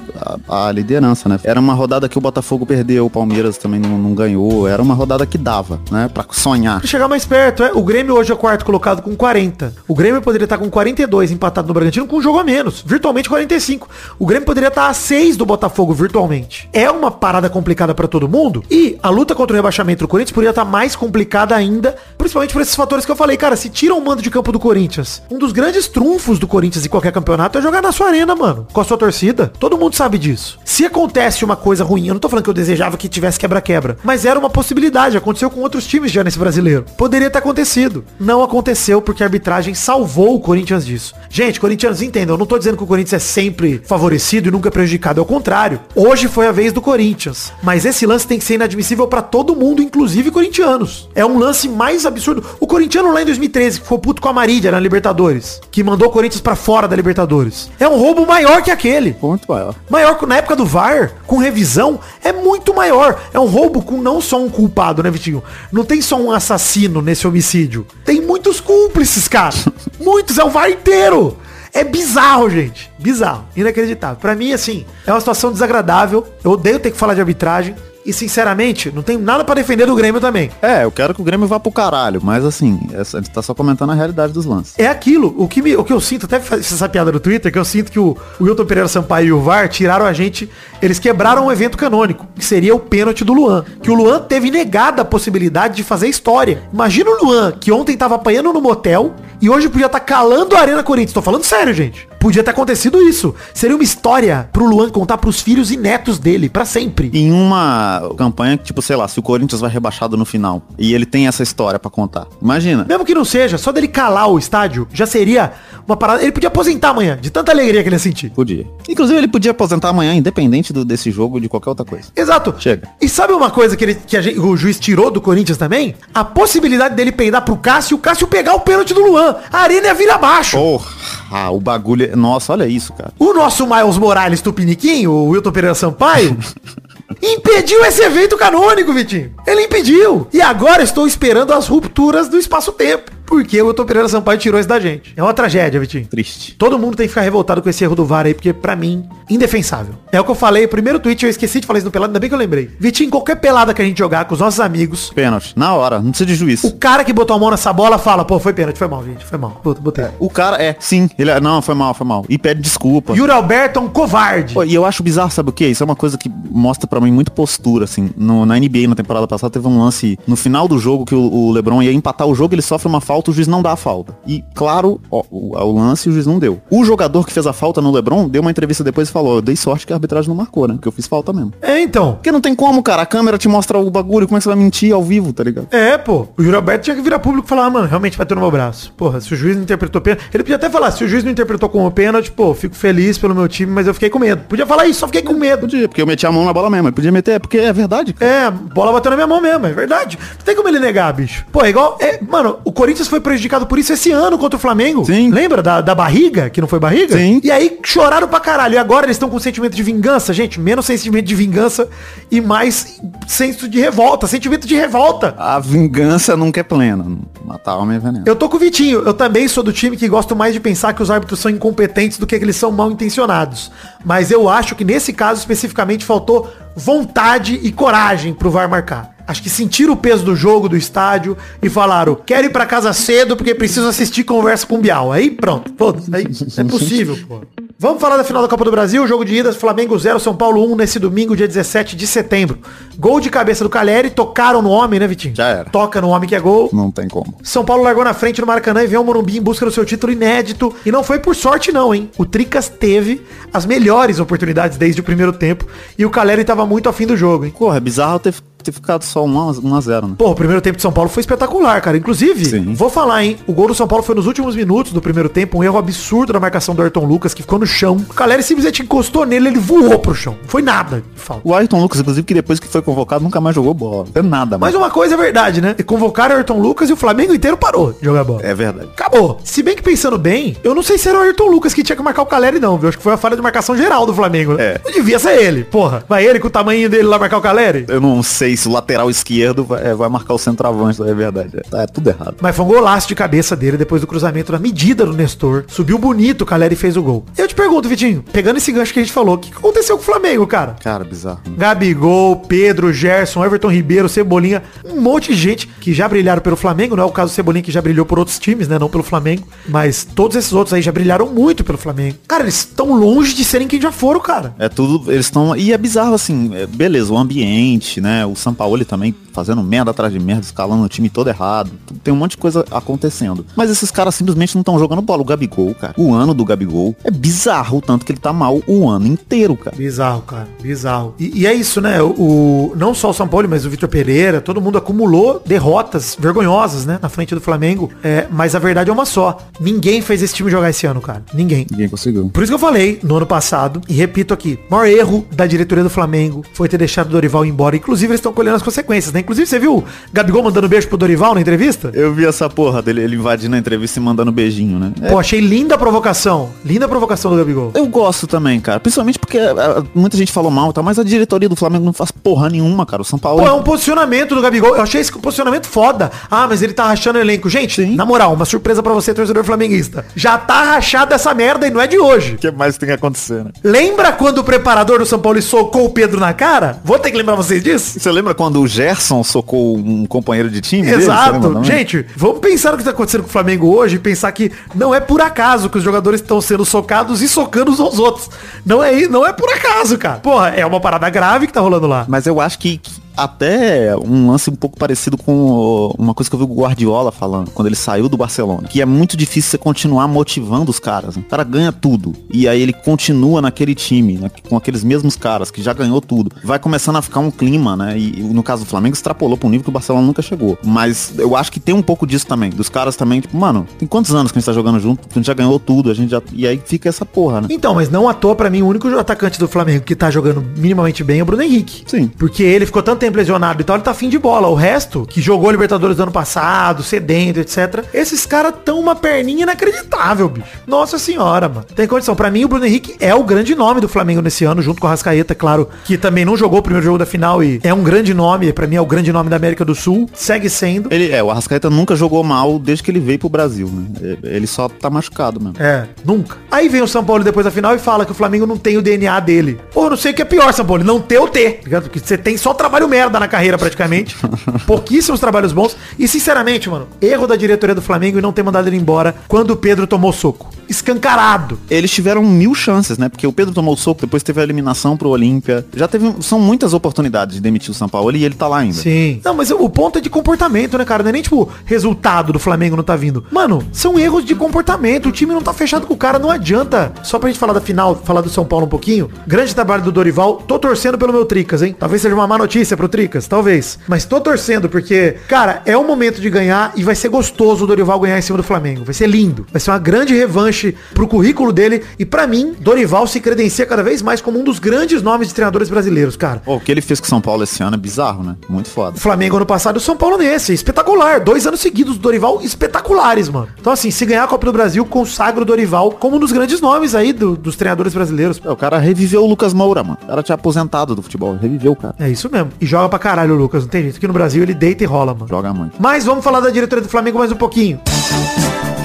[0.48, 1.40] a, a liderança, né?
[1.44, 4.68] Era uma rodada que o Botafogo perdeu, o Palmeiras também não, não ganhou.
[4.68, 6.10] Era uma rodada que dava, né?
[6.14, 6.80] Pra sonhar.
[6.80, 7.72] Pra chegar mais perto, é.
[7.74, 9.74] O Grêmio hoje é o quarto colocado com 40.
[9.88, 12.84] O Grêmio poderia estar com 42 empatado no Bragantino com um jogo a menos.
[12.86, 13.90] Virtualmente 45.
[14.24, 16.70] O Grêmio poderia estar a 6 do Botafogo virtualmente.
[16.72, 18.64] É uma parada complicada pra todo mundo.
[18.72, 21.94] E a luta contra o rebaixamento do Corinthians poderia estar mais complicada ainda.
[22.18, 23.36] Principalmente por esses fatores que eu falei.
[23.36, 25.22] Cara, se tira o mando de campo do Corinthians.
[25.30, 28.66] Um dos grandes trunfos do Corinthians em qualquer campeonato é jogar na sua arena, mano.
[28.72, 29.52] Com a sua torcida.
[29.60, 30.58] Todo mundo sabe disso.
[30.64, 33.98] Se acontece uma coisa ruim, eu não tô falando que eu desejava que tivesse quebra-quebra.
[34.06, 35.18] Mas era uma possibilidade.
[35.18, 36.86] Aconteceu com outros times já nesse brasileiro.
[36.98, 38.06] Poderia ter acontecido.
[38.18, 41.14] Não aconteceu porque a arbitragem salvou o Corinthians disso.
[41.30, 42.36] Gente, corintianos entendam.
[42.36, 45.22] Eu não tô dizendo que o Corinthians é sempre favorecido e nunca prejudicado.
[45.22, 45.80] Ao contrário.
[45.96, 49.56] Hoje foi a vez do Corinthians, mas esse lance tem que ser inadmissível pra todo
[49.56, 51.10] mundo, inclusive corintianos.
[51.16, 52.44] É um lance mais absurdo.
[52.60, 56.10] O corintiano lá em 2013, que ficou puto com a Marília na Libertadores, que mandou
[56.10, 57.70] o Corinthians pra fora da Libertadores.
[57.80, 59.16] É um roubo maior que aquele.
[59.22, 59.74] Muito maior.
[59.90, 63.22] Maior que na época do VAR, com revisão, é muito maior.
[63.34, 65.42] É um roubo com não só um culpado, né, Vitinho?
[65.72, 67.86] Não tem só um assassino nesse homicídio.
[68.04, 69.56] Tem muitos cúmplices, cara.
[70.00, 71.38] muitos, é o VAR inteiro.
[71.74, 72.92] É bizarro, gente.
[73.00, 73.46] Bizarro.
[73.56, 74.18] Inacreditável.
[74.18, 76.26] Pra mim, assim, é uma situação desagradável.
[76.44, 77.76] Eu odeio ter que falar de arbitragem.
[78.06, 80.52] E, sinceramente, não tenho nada pra defender do Grêmio também.
[80.62, 83.42] É, eu quero que o Grêmio vá pro caralho, mas assim, essa- a gente tá
[83.42, 84.74] só comentando a realidade dos lances.
[84.78, 87.50] É aquilo, o que, me- o que eu sinto, até fiz essa piada no Twitter,
[87.50, 90.50] que eu sinto que o, o Wilton Pereira Sampaio e o VAR tiraram a gente,
[90.84, 93.64] eles quebraram um evento canônico, que seria o pênalti do Luan.
[93.82, 96.62] Que o Luan teve negada a possibilidade de fazer história.
[96.74, 100.60] Imagina o Luan, que ontem tava apanhando no motel e hoje podia estar calando a
[100.60, 101.14] Arena Corinthians.
[101.14, 102.06] Tô falando sério, gente.
[102.20, 103.36] Podia ter acontecido isso.
[103.54, 107.12] Seria uma história pro Luan contar pros filhos e netos dele, pra sempre.
[107.14, 110.94] Em uma campanha que, tipo, sei lá, se o Corinthians vai rebaixado no final e
[110.94, 112.28] ele tem essa história pra contar.
[112.42, 112.86] Imagina.
[112.88, 115.52] Mesmo que não seja, só dele calar o estádio, já seria
[115.86, 116.22] uma parada.
[116.22, 118.30] Ele podia aposentar amanhã, de tanta alegria que ele ia sentir.
[118.30, 118.66] Podia.
[118.88, 122.06] Inclusive, ele podia aposentar amanhã, independente desse jogo de qualquer outra coisa.
[122.16, 122.56] Exato.
[122.58, 122.88] Chega.
[123.02, 125.94] E sabe uma coisa que, ele, que gente- o juiz tirou do Corinthians também?
[126.14, 129.36] A possibilidade dele peidar pro Cássio e o Cássio pegar o pênalti do Luan.
[129.52, 130.58] A arena ia vir abaixo.
[130.58, 132.06] Porra, o bagulho.
[132.12, 133.12] é- Nossa, olha isso, cara.
[133.20, 136.38] O nosso Miles Morales Tupiniquim, o Wilton Pereira Sampaio,
[137.22, 139.32] impediu esse evento canônico, Vitinho.
[139.46, 140.28] Ele impediu.
[140.34, 143.12] E agora estou esperando as rupturas do espaço-tempo.
[143.34, 145.12] Porque o Wilton Pereira Sampaio tirou isso da gente.
[145.18, 146.06] É uma tragédia, Vitinho.
[146.06, 146.54] Triste.
[146.56, 149.04] Todo mundo tem que ficar revoltado com esse erro do VAR aí, porque pra mim,
[149.28, 149.96] indefensável.
[150.12, 152.12] É o que eu falei, o primeiro tweet eu esqueci de falar isso no pelado,
[152.12, 152.70] ainda bem que eu lembrei.
[152.80, 155.54] Vitinho, qualquer pelada que a gente jogar com os nossos amigos, Pênalti.
[155.56, 156.64] Na hora, não precisa de juiz.
[156.64, 159.26] o cara que botou a mão nessa bola fala, pô, foi pênalti, foi mal, gente,
[159.26, 159.60] foi mal.
[159.64, 159.82] Botei.
[159.82, 160.06] botei.
[160.20, 162.24] O cara é, sim, ele é, não, foi mal, foi mal.
[162.30, 163.16] E pede desculpa.
[163.16, 164.54] Yuri Alberto é um covarde.
[164.54, 165.66] Pô, E eu acho bizarro, sabe o que?
[165.66, 168.12] Isso é uma coisa que mostra pra mim muito postura, assim.
[168.16, 171.34] No, na NBA, na temporada passada, teve um lance no final do jogo que o,
[171.34, 173.76] o LeBron ia empatar o jogo, ele sofre uma falta, o juiz não dá a
[173.76, 174.16] falta.
[174.26, 176.62] E, claro, ó, o, o lance o juiz não deu.
[176.70, 179.42] O jogador que fez a falta no LeBron deu uma entrevista depois e falou, eu
[179.42, 180.76] dei sorte que a arbitragem não marcou, né?
[180.76, 181.54] Porque eu fiz falta mesmo.
[181.62, 182.14] É, então.
[182.14, 183.02] Porque não tem como, cara.
[183.02, 185.44] A câmera te mostra o bagulho, como é que você vai mentir ao vivo, tá
[185.44, 185.68] ligado?
[185.72, 186.28] É, pô.
[186.38, 188.52] O Yuri Alberto tinha que virar público e falar, ah, mano, realmente bateu no meu
[188.52, 188.92] braço.
[188.94, 190.24] Porra, se o juiz não interpretou pênalti.
[190.34, 193.34] Ele podia até falar, se o juiz não interpretou como pênalti, pô, fico feliz pelo
[193.36, 194.44] meu time, mas eu fiquei com medo.
[194.48, 195.62] Podia falar isso, só fiquei com medo.
[195.62, 196.88] Podia, porque eu meti a mão na bola mesmo.
[196.88, 198.32] Ele podia meter, é porque é verdade, cara.
[198.32, 200.18] É, bola bateu na minha mão mesmo, é verdade.
[200.38, 201.46] Não tem como ele negar, bicho.
[201.52, 201.98] Pô, é igual.
[202.00, 205.06] É, mano, o Corinthians foi prejudicado por isso esse ano contra o Flamengo.
[205.06, 205.32] Sim.
[205.32, 207.18] Lembra da, da barriga, que não foi barriga?
[207.18, 207.40] Sim.
[207.44, 208.76] E aí choraram pra caralho.
[208.76, 210.60] E agora eles estão com sentimento de vingança, gente.
[210.60, 211.88] Menos sentimento de vingança
[212.32, 214.28] e mais senso de revolta.
[214.28, 215.36] Sentimento de revolta.
[215.38, 217.06] A vingança nunca é plena.
[217.44, 218.24] Matar alma é veneno.
[218.26, 219.00] Eu tô com o Vitinho.
[219.00, 222.18] Eu também sou do time que gosto mais de pensar que os árbitros são incompetentes
[222.18, 223.72] do que que eles são mal intencionados.
[224.04, 229.13] Mas eu acho que nesse caso especificamente faltou vontade e coragem pro VAR marcar.
[229.28, 232.92] Acho que sentiram o peso do jogo, do estádio e falaram, quero ir pra casa
[232.94, 235.12] cedo porque preciso assistir conversa com o Bial.
[235.12, 235.72] Aí pronto.
[235.74, 236.26] Pô, aí
[236.58, 237.42] é possível, pô.
[237.84, 240.64] Vamos falar da final da Copa do Brasil, jogo de ida, Flamengo 0, São Paulo
[240.72, 242.60] 1 nesse domingo, dia 17 de setembro.
[242.98, 245.36] Gol de cabeça do Caleri, tocaram no homem, né, Vitinho?
[245.36, 245.66] Já era.
[245.66, 246.70] Toca no homem que é gol.
[246.72, 247.36] Não tem como.
[247.44, 249.84] São Paulo largou na frente no Maracanã e veio o Morumbi em busca do seu
[249.84, 250.74] título inédito.
[250.86, 252.10] E não foi por sorte não, hein?
[252.18, 253.22] O Tricas teve
[253.54, 257.44] as melhores oportunidades desde o primeiro tempo e o Caleri tava muito afim do jogo,
[257.44, 257.54] hein?
[257.58, 258.34] Porra, é bizarro ter,
[258.64, 260.16] ter ficado só 1 a 0 né?
[260.18, 261.98] Pô, o primeiro tempo de São Paulo foi espetacular, cara.
[261.98, 262.74] Inclusive, Sim.
[262.74, 263.38] vou falar, hein?
[263.48, 266.34] O gol do São Paulo foi nos últimos minutos do primeiro tempo, um erro absurdo
[266.34, 267.98] na marcação do Ayrton Lucas, que ficou no chão.
[268.10, 270.36] O Caleri simplesmente encostou nele, ele voou pro chão.
[270.42, 271.42] Não foi nada de falta.
[271.44, 274.06] O Ayrton Lucas, inclusive, que depois que foi convocado, nunca mais jogou bola.
[274.14, 274.76] Não é nada, Mas mais.
[274.76, 275.76] uma coisa é verdade, né?
[275.86, 278.42] Convocaram o Ayrton Lucas e o Flamengo inteiro parou de jogar bola.
[278.44, 278.88] É verdade.
[278.94, 279.40] Acabou.
[279.44, 281.96] Se bem que pensando bem, eu não sei se era o Ayrton Lucas que tinha
[281.96, 282.90] que marcar o Caleri, não, viu?
[282.90, 284.54] Acho que foi a falha de marcação geral do Flamengo.
[284.54, 284.64] né?
[284.64, 284.82] É.
[284.84, 286.04] Não devia ser ele, porra.
[286.08, 287.86] Vai ele com o tamanho dele lá marcar o Caleri?
[287.88, 291.58] Eu não sei se o lateral esquerdo vai, é, vai marcar o centroavante, é verdade.
[291.58, 292.36] É, tá, é tudo errado.
[292.42, 295.66] Mas foi um golaço de cabeça dele depois do cruzamento na medida do Nestor.
[295.68, 297.26] Subiu bonito, o Caleri fez o gol.
[297.38, 300.04] Eu te pergunto, Vitinho, pegando esse gancho que a gente falou, o que aconteceu com
[300.04, 300.76] o Flamengo, cara?
[300.84, 301.42] Cara, bizarro.
[301.58, 306.96] Gabigol, Pedro, Gerson, Everton Ribeiro, Cebolinha, um monte de gente que já brilharam pelo Flamengo,
[306.96, 309.04] não é o caso do Cebolinha que já brilhou por outros times, né, não pelo
[309.04, 312.18] Flamengo, mas todos esses outros aí já brilharam muito pelo Flamengo.
[312.28, 314.56] Cara, eles estão longe de serem quem já foram, cara.
[314.60, 315.56] É tudo, eles estão.
[315.56, 318.26] E é bizarro assim, é, beleza, o ambiente, né?
[318.44, 321.72] Sampaoli também fazendo merda atrás de merda, escalando o time todo errado.
[322.04, 323.46] Tem um monte de coisa acontecendo.
[323.56, 325.22] Mas esses caras simplesmente não estão jogando bola.
[325.22, 325.94] O Gabigol, cara.
[325.98, 329.56] O ano do Gabigol é bizarro o tanto que ele tá mal o ano inteiro,
[329.56, 329.76] cara.
[329.76, 330.48] Bizarro, cara.
[330.62, 331.16] Bizarro.
[331.20, 332.02] E, e é isso, né?
[332.02, 336.18] O, o- não só o São Paulo, mas o Vitor Pereira, todo mundo acumulou derrotas
[336.20, 337.00] vergonhosas, né?
[337.02, 337.90] Na frente do Flamengo.
[338.04, 339.38] É, mas a verdade é uma só.
[339.60, 341.24] Ninguém fez esse time jogar esse ano, cara.
[341.34, 341.66] Ninguém.
[341.72, 342.30] Ninguém conseguiu.
[342.34, 345.46] Por isso que eu falei no ano passado, e repito aqui, o maior erro da
[345.48, 347.76] diretoria do Flamengo foi ter deixado o Dorival embora.
[347.76, 349.20] Inclusive, eles estão colhendo as consequências, né?
[349.22, 351.92] Inclusive, você viu o Gabigol mandando beijo pro Dorival na entrevista?
[351.94, 354.92] Eu vi essa porra dele, ele invadindo a entrevista e mandando beijinho, né?
[355.10, 356.52] Pô, achei linda a provocação.
[356.66, 357.72] Linda a provocação do Gabigol.
[357.74, 358.80] Eu gosto também, cara.
[358.80, 360.82] Principalmente porque ah, muita gente falou mal, tá?
[360.82, 363.02] Mas a diretoria do Flamengo não faz porra nenhuma, cara.
[363.02, 363.42] O São Paulo.
[363.42, 364.76] Pô, é um posicionamento do Gabigol.
[364.76, 366.12] Eu achei esse posicionamento foda.
[366.30, 367.50] Ah, mas ele tá rachando o elenco.
[367.50, 370.06] Gente, na moral, uma surpresa pra você, torcedor flamenguista.
[370.16, 372.36] Já tá rachado essa merda e não é de hoje.
[372.36, 373.52] O que mais tem que acontecer, né?
[373.64, 376.80] Lembra quando o preparador do São Paulo socou o Pedro na cara?
[376.84, 378.00] Vou ter que lembrar vocês disso?
[378.00, 380.84] Você lembra quando o Gerson socou um companheiro de time?
[380.84, 381.02] dele?
[381.02, 381.32] Exato.
[381.32, 381.64] lembra, não?
[381.64, 384.94] Gente, vamos pensar no que tá acontecendo com o Flamengo hoje e pensar que não
[384.94, 388.30] é por acaso que os jogadores estão sendo socados e socando uns aos outros.
[388.64, 390.20] Não é, não é por acaso, cara.
[390.20, 392.06] Porra, é uma parada grave que tá rolando lá.
[392.08, 396.36] Mas eu acho que, que até um lance um pouco parecido com uma coisa que
[396.36, 399.58] eu vi o Guardiola falando, quando ele saiu do Barcelona, que é muito difícil você
[399.58, 401.16] continuar motivando os caras.
[401.16, 401.24] né?
[401.26, 402.14] O cara ganha tudo.
[402.32, 406.32] E aí ele continua naquele time, né, com aqueles mesmos caras que já ganhou tudo.
[406.44, 407.98] Vai começando a ficar um clima, né?
[407.98, 410.58] E no caso do Flamengo extrapolou pra um nível que o Barcelona nunca chegou.
[410.64, 412.50] Mas eu acho que tem um pouco disso também.
[412.50, 415.08] Dos caras também, tipo, mano, tem quantos anos que a gente tá jogando junto?
[415.10, 416.22] A gente já ganhou tudo, a gente já.
[416.34, 417.48] E aí fica essa porra, né?
[417.50, 420.44] Então, mas não à toa, pra mim, o único atacante do Flamengo que tá jogando
[420.58, 421.84] minimamente bem é o Bruno Henrique.
[421.86, 422.08] Sim.
[422.18, 424.48] Porque ele ficou tanto tempo lesionado e tal, ele tá fim de bola.
[424.48, 427.84] O resto, que jogou Libertadores do ano passado, sedento, etc.
[427.94, 430.48] Esses caras tão uma perninha inacreditável, bicho.
[430.66, 431.66] Nossa senhora, mano.
[431.76, 432.16] Tem condição.
[432.16, 434.88] Pra mim, o Bruno Henrique é o grande nome do Flamengo nesse ano, junto com
[434.88, 437.84] o Rascaeta, claro, que também não jogou o primeiro jogo da final e é um
[437.84, 438.54] grande nome.
[438.54, 440.10] Pra mim, é o grande nome da América do Sul.
[440.14, 440.88] Segue sendo.
[440.94, 444.18] Ele, é, o Arrascaeta nunca jogou mal desde que ele veio pro Brasil, né?
[444.24, 445.56] Ele só tá machucado mesmo.
[445.60, 446.38] É, nunca.
[446.50, 448.78] Aí vem o São Paulo depois da final e fala que o Flamengo não tem
[448.78, 449.60] o DNA dele.
[449.76, 451.60] Eu não sei o que é pior, São Paulo, não ter ou ter.
[451.70, 451.82] tá?
[451.82, 454.16] Porque você tem só trabalho merda na carreira praticamente.
[454.68, 455.76] Pouquíssimos trabalhos bons.
[455.98, 459.50] E sinceramente, mano, erro da diretoria do Flamengo e não ter mandado ele embora quando
[459.50, 460.52] o Pedro tomou soco.
[460.70, 461.60] Escancarado.
[461.70, 463.10] Eles tiveram mil chances, né?
[463.10, 465.66] Porque o Pedro tomou soco, depois teve a eliminação pro Olímpia.
[465.76, 466.14] Já teve.
[466.22, 468.76] São muitas oportunidades de demitir o São Paulo e ele tá lá ainda.
[468.76, 469.20] Sim.
[469.26, 471.02] Não, mas o ponto é de comportamento, né, cara?
[471.02, 473.26] Não é nem tipo resultado do Flamengo não tá vindo.
[473.32, 475.10] Mano, são erros de comportamento.
[475.10, 476.94] O time não tá fechado com o cara, não adianta.
[477.02, 479.10] Só pra gente falar da final, falar do São Paulo um pouquinho.
[479.26, 480.38] Grande trabalho do Dorival.
[480.38, 481.76] Tô torcendo pelo meu Tricas, hein?
[481.78, 483.80] Talvez seja uma má notícia pro Tricas, talvez.
[483.88, 487.68] Mas tô torcendo porque, cara, é o momento de ganhar e vai ser gostoso o
[487.68, 488.84] Dorival ganhar em cima do Flamengo.
[488.84, 489.46] Vai ser lindo.
[489.52, 491.84] Vai ser uma grande revanche pro currículo dele.
[491.98, 495.34] E pra mim, Dorival se credencia cada vez mais como um dos grandes nomes de
[495.34, 496.42] treinadores brasileiros, cara.
[496.44, 498.36] Pô, o que ele fez com o São Paulo esse ano é bizarro, né?
[498.50, 498.98] Muito foda.
[498.98, 500.54] Flamengo ano passado e o São Paulo nesse.
[500.54, 501.22] Espetacular.
[501.22, 503.48] Dois anos seguidos do Dorival espetaculares, mano.
[503.60, 506.60] Então, assim, se ganhar a Copa do Brasil, consagra o Dorival como um dos grandes
[506.60, 508.42] nomes aí do- dos treinadores brasileiros.
[508.44, 509.98] É, o cara reviveu o Lucas Moura, mano.
[510.04, 511.38] O cara tinha aposentado do futebol.
[511.42, 511.96] Reviveu o cara.
[512.00, 512.50] É isso mesmo.
[512.60, 513.98] E joga pra caralho o Lucas, não tem jeito.
[513.98, 515.28] Aqui no Brasil ele deita e rola, mano.
[515.28, 515.76] Joga muito.
[515.80, 517.80] Mas vamos falar da diretoria do Flamengo mais um pouquinho.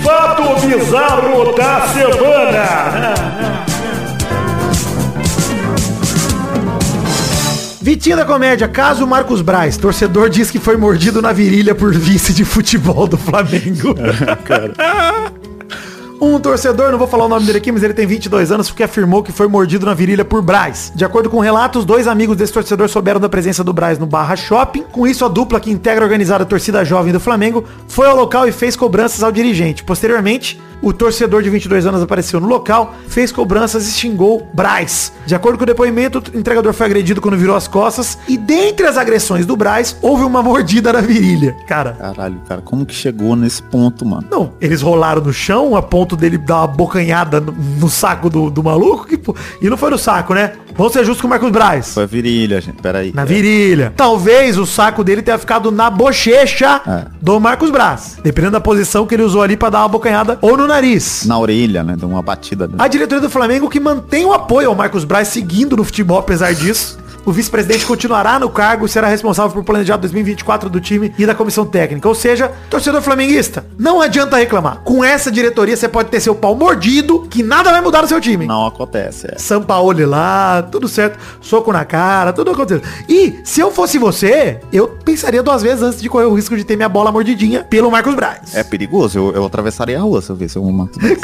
[0.04, 3.14] Fato bizarro da semana.
[7.80, 12.34] Vitinho da comédia, caso Marcos Braz, torcedor diz que foi mordido na virilha por vice
[12.34, 13.94] de futebol do Flamengo.
[16.20, 18.82] Um torcedor, não vou falar o nome dele aqui, mas ele tem 22 anos, porque
[18.82, 20.90] afirmou que foi mordido na virilha por Braz.
[20.92, 24.34] De acordo com relatos, dois amigos desse torcedor souberam da presença do Braz no Barra
[24.34, 24.82] Shopping.
[24.90, 28.48] Com isso, a dupla que integra a organizada torcida jovem do Flamengo foi ao local
[28.48, 29.84] e fez cobranças ao dirigente.
[29.84, 35.12] Posteriormente, o torcedor de 22 anos apareceu no local, fez cobranças e xingou Braz.
[35.26, 38.86] De acordo com o depoimento, o entregador foi agredido quando virou as costas e dentre
[38.86, 41.56] as agressões do Braz, houve uma mordida na virilha.
[41.66, 44.26] Cara, Caralho, cara, como que chegou nesse ponto, mano?
[44.30, 48.50] não, eles rolaram no chão a ponto dele dar uma bocanhada no, no saco do,
[48.50, 49.06] do maluco.
[49.06, 50.52] Que, pô, e não foi no saco, né?
[50.76, 51.92] Vamos ser justos com o Marcos Braz.
[51.94, 52.80] Foi a virilha, gente.
[52.80, 53.12] Peraí.
[53.12, 53.92] Na virilha.
[53.96, 57.04] Talvez o saco dele tenha ficado na bochecha É.
[57.20, 58.16] do Marcos Braz.
[58.22, 61.24] Dependendo da posição que ele usou ali pra dar uma bocanhada ou no nariz.
[61.26, 61.96] Na orelha, né?
[61.96, 62.66] Deu uma batida.
[62.68, 62.74] né?
[62.78, 66.54] A diretoria do Flamengo que mantém o apoio ao Marcos Braz seguindo no futebol, apesar
[66.54, 66.97] disso.
[67.24, 71.34] O vice-presidente continuará no cargo e será responsável por planejar 2024 do time e da
[71.34, 72.08] comissão técnica.
[72.08, 74.78] Ou seja, torcedor flamenguista, não adianta reclamar.
[74.84, 78.20] Com essa diretoria você pode ter seu pau mordido, que nada vai mudar no seu
[78.20, 78.46] time.
[78.46, 79.38] Não acontece, é.
[79.38, 82.86] São Paulo lá, tudo certo, soco na cara, tudo acontecendo.
[83.08, 86.64] E se eu fosse você, eu pensaria duas vezes antes de correr o risco de
[86.64, 88.54] ter minha bola mordidinha pelo Marcos Braz.
[88.54, 91.18] É perigoso, eu, eu atravessaria a rua se eu visse um Marcos Braz.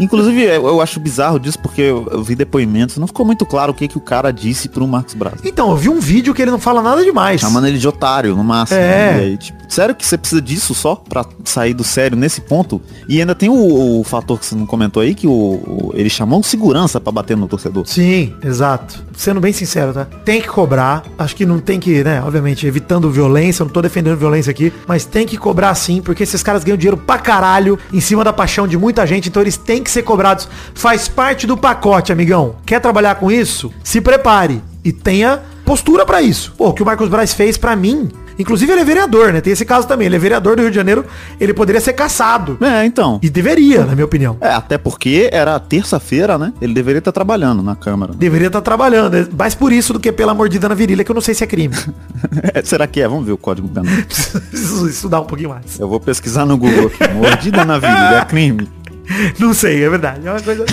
[0.00, 3.72] Inclusive, eu, eu acho bizarro disso porque eu, eu vi depoimentos, não ficou muito claro
[3.72, 5.35] o que, que o cara disse pro Marcos Braz.
[5.44, 7.40] Então, eu vi um vídeo que ele não fala nada demais.
[7.40, 8.78] Chamando ele de otário, no máximo.
[8.80, 8.82] É.
[9.14, 9.18] né?
[9.20, 12.80] Aí, tipo, sério que você precisa disso só pra sair do sério nesse ponto?
[13.08, 16.08] E ainda tem o, o fator que você não comentou aí, que o, o- ele
[16.10, 17.84] chamou segurança pra bater no torcedor.
[17.86, 19.04] Sim, exato.
[19.16, 20.04] Sendo bem sincero, tá?
[20.24, 21.02] Tem que cobrar.
[21.18, 22.22] Acho que não tem que, né?
[22.22, 23.64] Obviamente, evitando violência.
[23.64, 24.72] Não tô defendendo violência aqui.
[24.86, 28.32] Mas tem que cobrar sim, porque esses caras ganham dinheiro pra caralho em cima da
[28.32, 29.28] paixão de muita gente.
[29.28, 30.48] Então eles têm que ser cobrados.
[30.74, 32.56] Faz parte do pacote, amigão.
[32.66, 33.72] Quer trabalhar com isso?
[33.82, 34.62] Se prepare.
[34.86, 36.54] E tenha postura pra isso.
[36.56, 38.08] Pô, o que o Marcos Braz fez pra mim.
[38.38, 39.40] Inclusive ele é vereador, né?
[39.40, 40.06] Tem esse caso também.
[40.06, 41.04] Ele é vereador do Rio de Janeiro.
[41.40, 42.58] Ele poderia ser caçado.
[42.60, 43.18] É, então.
[43.22, 44.36] E deveria, na minha opinião.
[44.42, 46.52] É, até porque era terça-feira, né?
[46.60, 48.12] Ele deveria estar trabalhando na Câmara.
[48.14, 49.16] Deveria estar trabalhando.
[49.16, 51.42] É Mais por isso do que pela mordida na virilha, que eu não sei se
[51.42, 51.74] é crime.
[52.62, 53.08] Será que é?
[53.08, 53.90] Vamos ver o código penal.
[54.06, 55.80] Preciso estudar um pouquinho mais.
[55.80, 57.12] Eu vou pesquisar no Google aqui.
[57.14, 58.68] Mordida na virilha é crime.
[59.40, 60.20] Não sei, é verdade.
[60.26, 60.64] É uma coisa.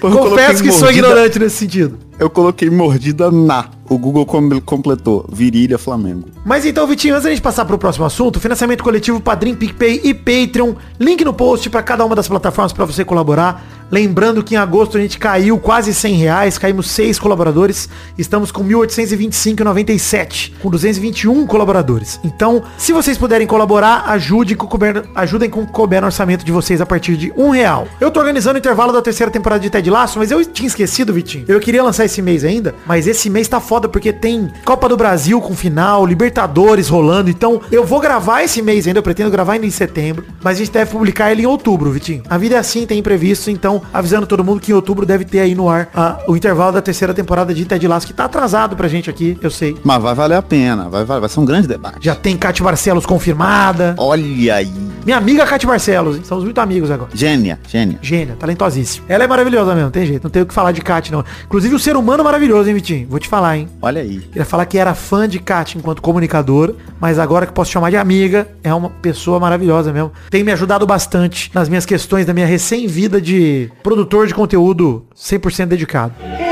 [0.00, 1.98] Confesso que sou mordida- ignorante nesse sentido.
[2.20, 3.64] Eu coloquei mordida na.
[3.88, 5.24] O Google com- completou.
[5.32, 6.28] Virilha Flamengo.
[6.44, 10.12] Mas então, Vitinho, antes da gente passar pro próximo assunto, financiamento coletivo Padrim, PicPay e
[10.12, 10.74] Patreon.
[11.00, 13.64] Link no post para cada uma das plataformas para você colaborar.
[13.90, 17.88] Lembrando que em agosto a gente caiu quase 100 reais, caímos 6 colaboradores.
[18.16, 22.20] Estamos com 1.825,97, com 221 colaboradores.
[22.22, 26.86] Então, se vocês puderem colaborar, ajude com couber- ajudem com couber orçamento de vocês a
[26.86, 27.86] partir de um real.
[28.00, 31.12] Eu tô organizando o intervalo da terceira temporada de Ted Laço, mas eu tinha esquecido,
[31.12, 31.44] Vitinho.
[31.48, 34.96] Eu queria lançar esse mês ainda, mas esse mês tá foda porque tem Copa do
[34.96, 37.30] Brasil com final, Libertadores rolando.
[37.30, 40.60] Então, eu vou gravar esse mês ainda, eu pretendo gravar ainda em setembro, mas a
[40.60, 42.22] gente deve publicar ele em outubro, Vitinho.
[42.28, 45.40] A vida é assim, tem imprevisto, então avisando todo mundo que em outubro deve ter
[45.40, 48.76] aí no ar ah, o intervalo da terceira temporada de Ted Laço, que tá atrasado
[48.76, 49.76] pra gente aqui, eu sei.
[49.84, 50.88] Mas vai valer a pena.
[50.88, 51.98] Vai, vai, vai ser um grande debate.
[52.00, 53.94] Já tem Cátia Barcelos confirmada.
[53.98, 54.72] Olha aí.
[55.04, 56.22] Minha amiga Cátia Barcelos, hein?
[56.24, 57.10] somos muito amigos agora.
[57.14, 57.98] Gênia, gênia.
[58.02, 59.06] Gênia, talentosíssima.
[59.08, 60.24] Ela é maravilhosa mesmo, tem jeito.
[60.24, 61.24] Não tenho o que falar de Kat, não.
[61.44, 63.08] Inclusive o ser humano maravilhoso, hein, Vitinho?
[63.08, 63.68] Vou te falar, hein?
[63.80, 64.18] Olha aí.
[64.20, 67.96] Queria falar que era fã de Kat enquanto comunicadora, mas agora que posso chamar de
[67.96, 70.12] amiga, é uma pessoa maravilhosa mesmo.
[70.28, 75.66] Tem me ajudado bastante nas minhas questões da minha recém-vida de produtor de conteúdo 100%
[75.66, 76.14] dedicado.
[76.22, 76.50] É.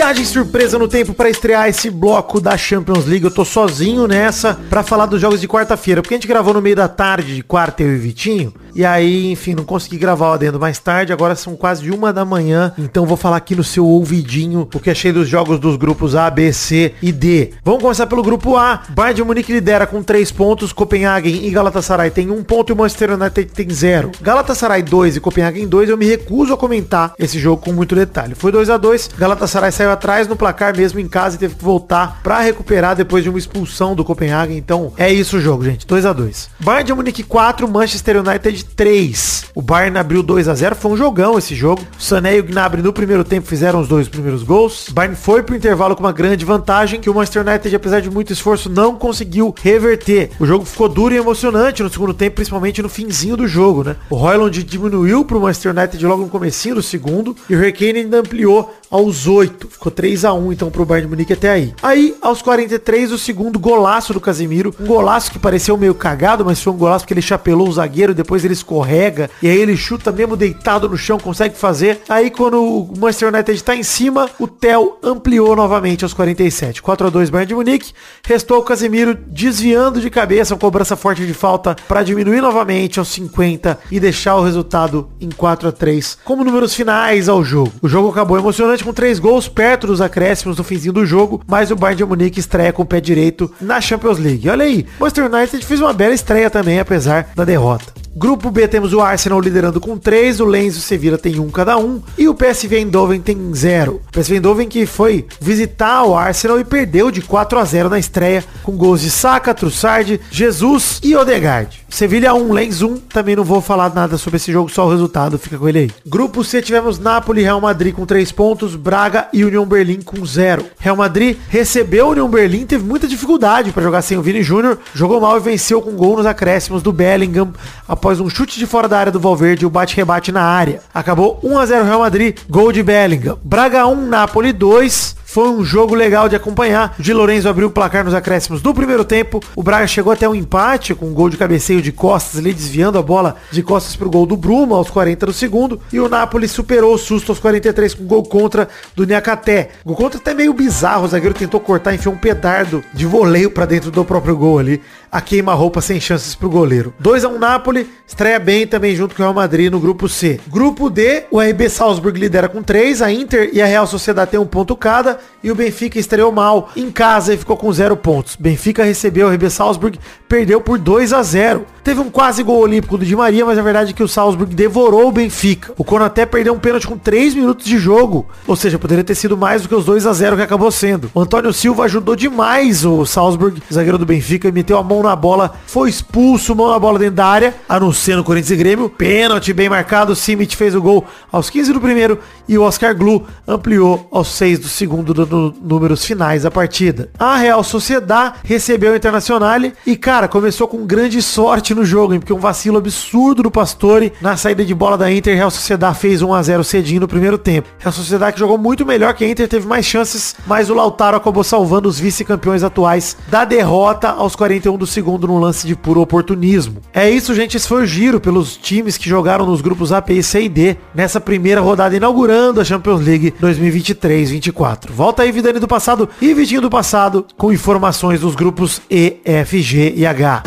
[0.00, 3.24] Viagem surpresa no tempo para estrear esse bloco da Champions League.
[3.24, 6.62] Eu tô sozinho nessa para falar dos jogos de quarta-feira, porque a gente gravou no
[6.62, 8.54] meio da tarde de quarta eu e Vitinho.
[8.80, 11.12] E aí, enfim, não consegui gravar o adendo mais tarde.
[11.12, 12.72] Agora são quase uma da manhã.
[12.78, 16.30] Então vou falar aqui no seu ouvidinho o que achei dos jogos dos grupos A,
[16.30, 17.50] B, C e D.
[17.62, 18.80] Vamos começar pelo grupo A.
[18.88, 20.72] Bayern de Munique lidera com 3 pontos.
[20.72, 24.12] Copenhagen e Galatasaray tem 1 um ponto e o Manchester United tem 0.
[24.18, 25.90] Galatasaray 2 e Copenhagen 2.
[25.90, 28.34] Eu me recuso a comentar esse jogo com muito detalhe.
[28.34, 31.62] Foi 2 a 2 Galatasaray saiu atrás no placar mesmo em casa e teve que
[31.62, 34.56] voltar para recuperar depois de uma expulsão do Copenhagen.
[34.56, 35.86] Então é isso o jogo, gente.
[35.86, 39.50] 2 a 2 Bayern de Munique 4, Manchester United 3.
[39.54, 41.82] O Bayern abriu 2 a 0 Foi um jogão esse jogo.
[41.98, 44.88] O Sané e o Gnabry no primeiro tempo fizeram os dois primeiros gols.
[44.88, 48.10] O Bayern foi pro intervalo com uma grande vantagem que o Manchester United, apesar de
[48.10, 50.30] muito esforço, não conseguiu reverter.
[50.38, 53.96] O jogo ficou duro e emocionante no segundo tempo, principalmente no finzinho do jogo, né?
[54.08, 58.00] O Royland diminuiu pro Manchester United logo no comecinho do segundo e o Harry Kane
[58.00, 59.68] ainda ampliou aos 8.
[59.68, 61.74] Ficou 3 a 1 então pro Bayern de Munique até aí.
[61.82, 64.74] Aí, aos 43, o segundo golaço do Casemiro.
[64.80, 68.14] Um golaço que pareceu meio cagado, mas foi um golaço porque ele chapelou o zagueiro,
[68.14, 72.00] depois ele escorrega, e aí ele chuta mesmo deitado no chão, consegue fazer.
[72.08, 76.82] Aí quando o Manchester United tá em cima, o Theo ampliou novamente aos 47.
[76.82, 77.92] 4 a 2 Bayern de Munique.
[78.24, 83.08] Restou o Casemiro desviando de cabeça, uma cobrança forte de falta para diminuir novamente aos
[83.08, 87.72] 50 e deixar o resultado em 4 a 3 como números finais ao jogo.
[87.82, 91.70] O jogo acabou emocionante com três gols perto dos acréscimos no finzinho do jogo, mas
[91.70, 94.48] o Bayern de Munique estreia com o pé direito na Champions League.
[94.48, 97.99] Olha aí, Manchester United fez uma bela estreia também, apesar da derrota.
[98.14, 101.48] Grupo B temos o Arsenal liderando com 3, o Lens e o Sevilla tem um
[101.48, 104.00] cada um e o PSV Eindhoven tem 0.
[104.08, 108.00] O PSV Eindhoven que foi visitar o Arsenal e perdeu de 4 a 0 na
[108.00, 111.80] estreia com gols de Saka, Trussard, Jesus e Odegaard.
[111.88, 115.38] Sevilha 1, Lens 1, também não vou falar nada sobre esse jogo, só o resultado,
[115.38, 115.90] fica com ele aí.
[116.06, 120.66] Grupo C tivemos Napoli Real Madrid com 3 pontos, Braga e União Berlim com 0.
[120.78, 124.78] Real Madrid recebeu o União Berlim, teve muita dificuldade para jogar sem o Vini Júnior,
[124.94, 127.52] jogou mal e venceu com gol nos acréscimos do Bellingham
[128.00, 130.80] após um chute de fora da área do Valverde e o bate-rebate na área.
[130.94, 133.38] Acabou 1 a 0 Real Madrid, gol de Bellingham.
[133.44, 135.19] Braga 1, Napoli 2.
[135.30, 136.96] Foi um jogo legal de acompanhar.
[136.98, 139.40] O Di Lorenzo abriu o placar nos acréscimos do primeiro tempo.
[139.54, 142.98] O Braga chegou até um empate com um gol de cabeceio de costas ali, desviando
[142.98, 145.80] a bola de costas pro gol do Bruma aos 40 do segundo.
[145.92, 149.68] E o Napoli superou o susto aos 43 com gol contra do Niakaté.
[149.86, 151.04] Gol contra até meio bizarro.
[151.04, 154.82] O zagueiro tentou cortar, enfiou um pedardo de voleio pra dentro do próprio gol ali.
[155.12, 156.92] A queima-roupa sem chances pro goleiro.
[156.98, 160.40] 2 a 1 Napoli, estreia bem também junto com o Real Madrid no grupo C.
[160.48, 164.40] Grupo D, o RB Salzburg lidera com 3, a Inter e a Real Sociedade tem
[164.40, 168.36] um ponto cada e o Benfica estreou mal em casa e ficou com 0 pontos.
[168.36, 171.64] Benfica recebeu o RB Salzburg, perdeu por 2 a 0.
[171.82, 174.54] Teve um quase gol olímpico do Di Maria, mas a verdade é que o Salzburg
[174.54, 175.72] devorou o Benfica.
[175.78, 179.36] O Konaté perdeu um pênalti com 3 minutos de jogo, ou seja, poderia ter sido
[179.36, 181.10] mais do que os 2 a 0 que acabou sendo.
[181.14, 185.54] O Antônio Silva ajudou demais o Salzburg, zagueiro do Benfica, meteu a mão na bola,
[185.66, 188.90] foi expulso, mão na bola dentro da área, anunciando Corinthians e Grêmio.
[188.90, 192.94] Pênalti bem marcado, o Simic fez o gol aos 15 do primeiro e o Oscar
[192.94, 197.10] Glu ampliou aos 6 do segundo dando números finais da partida.
[197.18, 199.50] A Real Sociedad recebeu o Internacional
[199.86, 204.12] e, cara, começou com grande sorte no jogo, hein, porque um vacilo absurdo do Pastore
[204.20, 207.36] na saída de bola da Inter, Real Sociedad fez 1 a 0 cedinho no primeiro
[207.36, 207.68] tempo.
[207.78, 211.16] Real Sociedad que jogou muito melhor que a Inter, teve mais chances, mas o Lautaro
[211.16, 216.00] acabou salvando os vice-campeões atuais da derrota aos 41 do segundo num lance de puro
[216.00, 216.80] oportunismo.
[216.92, 220.22] É isso, gente, esse foi o giro pelos times que jogaram nos grupos A, P,
[220.22, 224.90] C e D nessa primeira rodada inaugurando a Champions League 2023-24.
[225.00, 229.62] Volta aí, Vidani do passado e Vitinho do passado com informações dos grupos E, F,
[229.62, 230.42] G e H.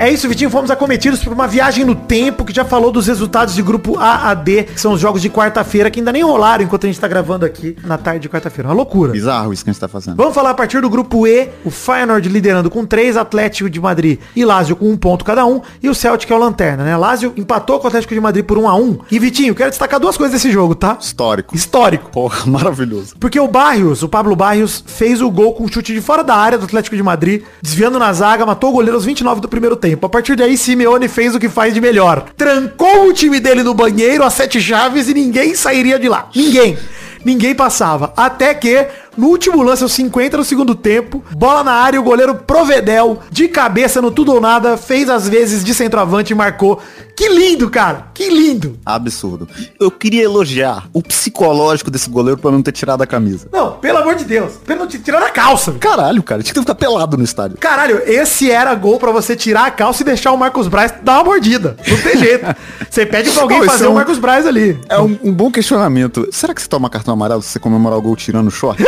[0.00, 0.48] É isso, Vitinho.
[0.48, 4.30] Fomos acometidos por uma viagem no tempo que já falou dos resultados de grupo A
[4.30, 6.98] a D, que são os jogos de quarta-feira, que ainda nem rolaram enquanto a gente
[6.98, 8.70] tá gravando aqui na tarde de quarta-feira.
[8.70, 9.12] Uma loucura.
[9.12, 10.16] Bizarro isso que a gente tá fazendo.
[10.16, 14.18] Vamos falar a partir do grupo E, o Feyenoord liderando com 3, Atlético de Madrid
[14.34, 16.96] e Lazio com um ponto cada um, e o Celtic é o lanterna, né?
[16.96, 20.00] Lazio empatou com o Atlético de Madrid por 1 a 1 E Vitinho, quero destacar
[20.00, 20.96] duas coisas desse jogo, tá?
[20.98, 21.54] Histórico.
[21.54, 22.10] Histórico.
[22.10, 23.16] Porra, maravilhoso.
[23.20, 26.36] Porque o Barrios, o Pablo Barrios, fez o gol com um chute de fora da
[26.36, 29.76] área do Atlético de Madrid, desviando na zaga, matou o goleiro aos 29 do primeiro
[29.76, 29.89] tempo.
[29.94, 32.26] A partir daí, Simeone fez o que faz de melhor.
[32.36, 36.28] Trancou o time dele no banheiro a sete chaves e ninguém sairia de lá.
[36.34, 36.78] Ninguém.
[37.24, 38.12] Ninguém passava.
[38.16, 42.34] Até que, no último lance, aos 50 do segundo tempo, bola na área, o goleiro
[42.34, 46.80] Provedel, de cabeça no tudo ou nada, fez as vezes de centroavante e marcou.
[47.16, 48.06] Que lindo, cara.
[48.14, 48.78] Que lindo.
[48.84, 49.46] Absurdo.
[49.78, 53.46] Eu queria elogiar o psicológico desse goleiro pra não ter tirado a camisa.
[53.52, 54.54] Não, pelo amor de Deus.
[54.64, 55.72] Pelo não te tirar a calça.
[55.72, 56.42] Caralho, cara.
[56.42, 57.58] Tinha que ficar pelado no estádio.
[57.58, 61.16] Caralho, esse era gol pra você tirar a calça e deixar o Marcos Braz dar
[61.18, 61.76] uma mordida.
[61.86, 62.46] Não tem jeito.
[62.90, 64.76] Você pede pra alguém fazer é o um- Marcos Braz ali.
[64.88, 66.26] É um, um bom questionamento.
[66.32, 68.82] Será que você toma cartão amarelo se você comemorar o gol tirando o short?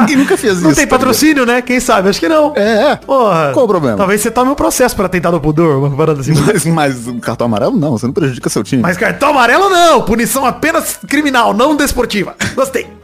[0.00, 0.78] Ninguém nunca fez Não isso.
[0.78, 1.62] tem tá patrocínio, né?
[1.62, 2.08] Quem sabe?
[2.08, 2.52] Acho que não.
[2.56, 2.96] É, é.
[2.96, 3.50] Porra.
[3.52, 3.96] Qual o problema?
[3.96, 6.32] Talvez você tome um processo para tentar do pudor, uma parada assim.
[6.34, 8.82] Mas, mas um cartão amarelo não, você não prejudica seu time.
[8.82, 10.02] Mas cartão amarelo não.
[10.02, 12.34] Punição apenas criminal, não desportiva.
[12.54, 12.97] Gostei.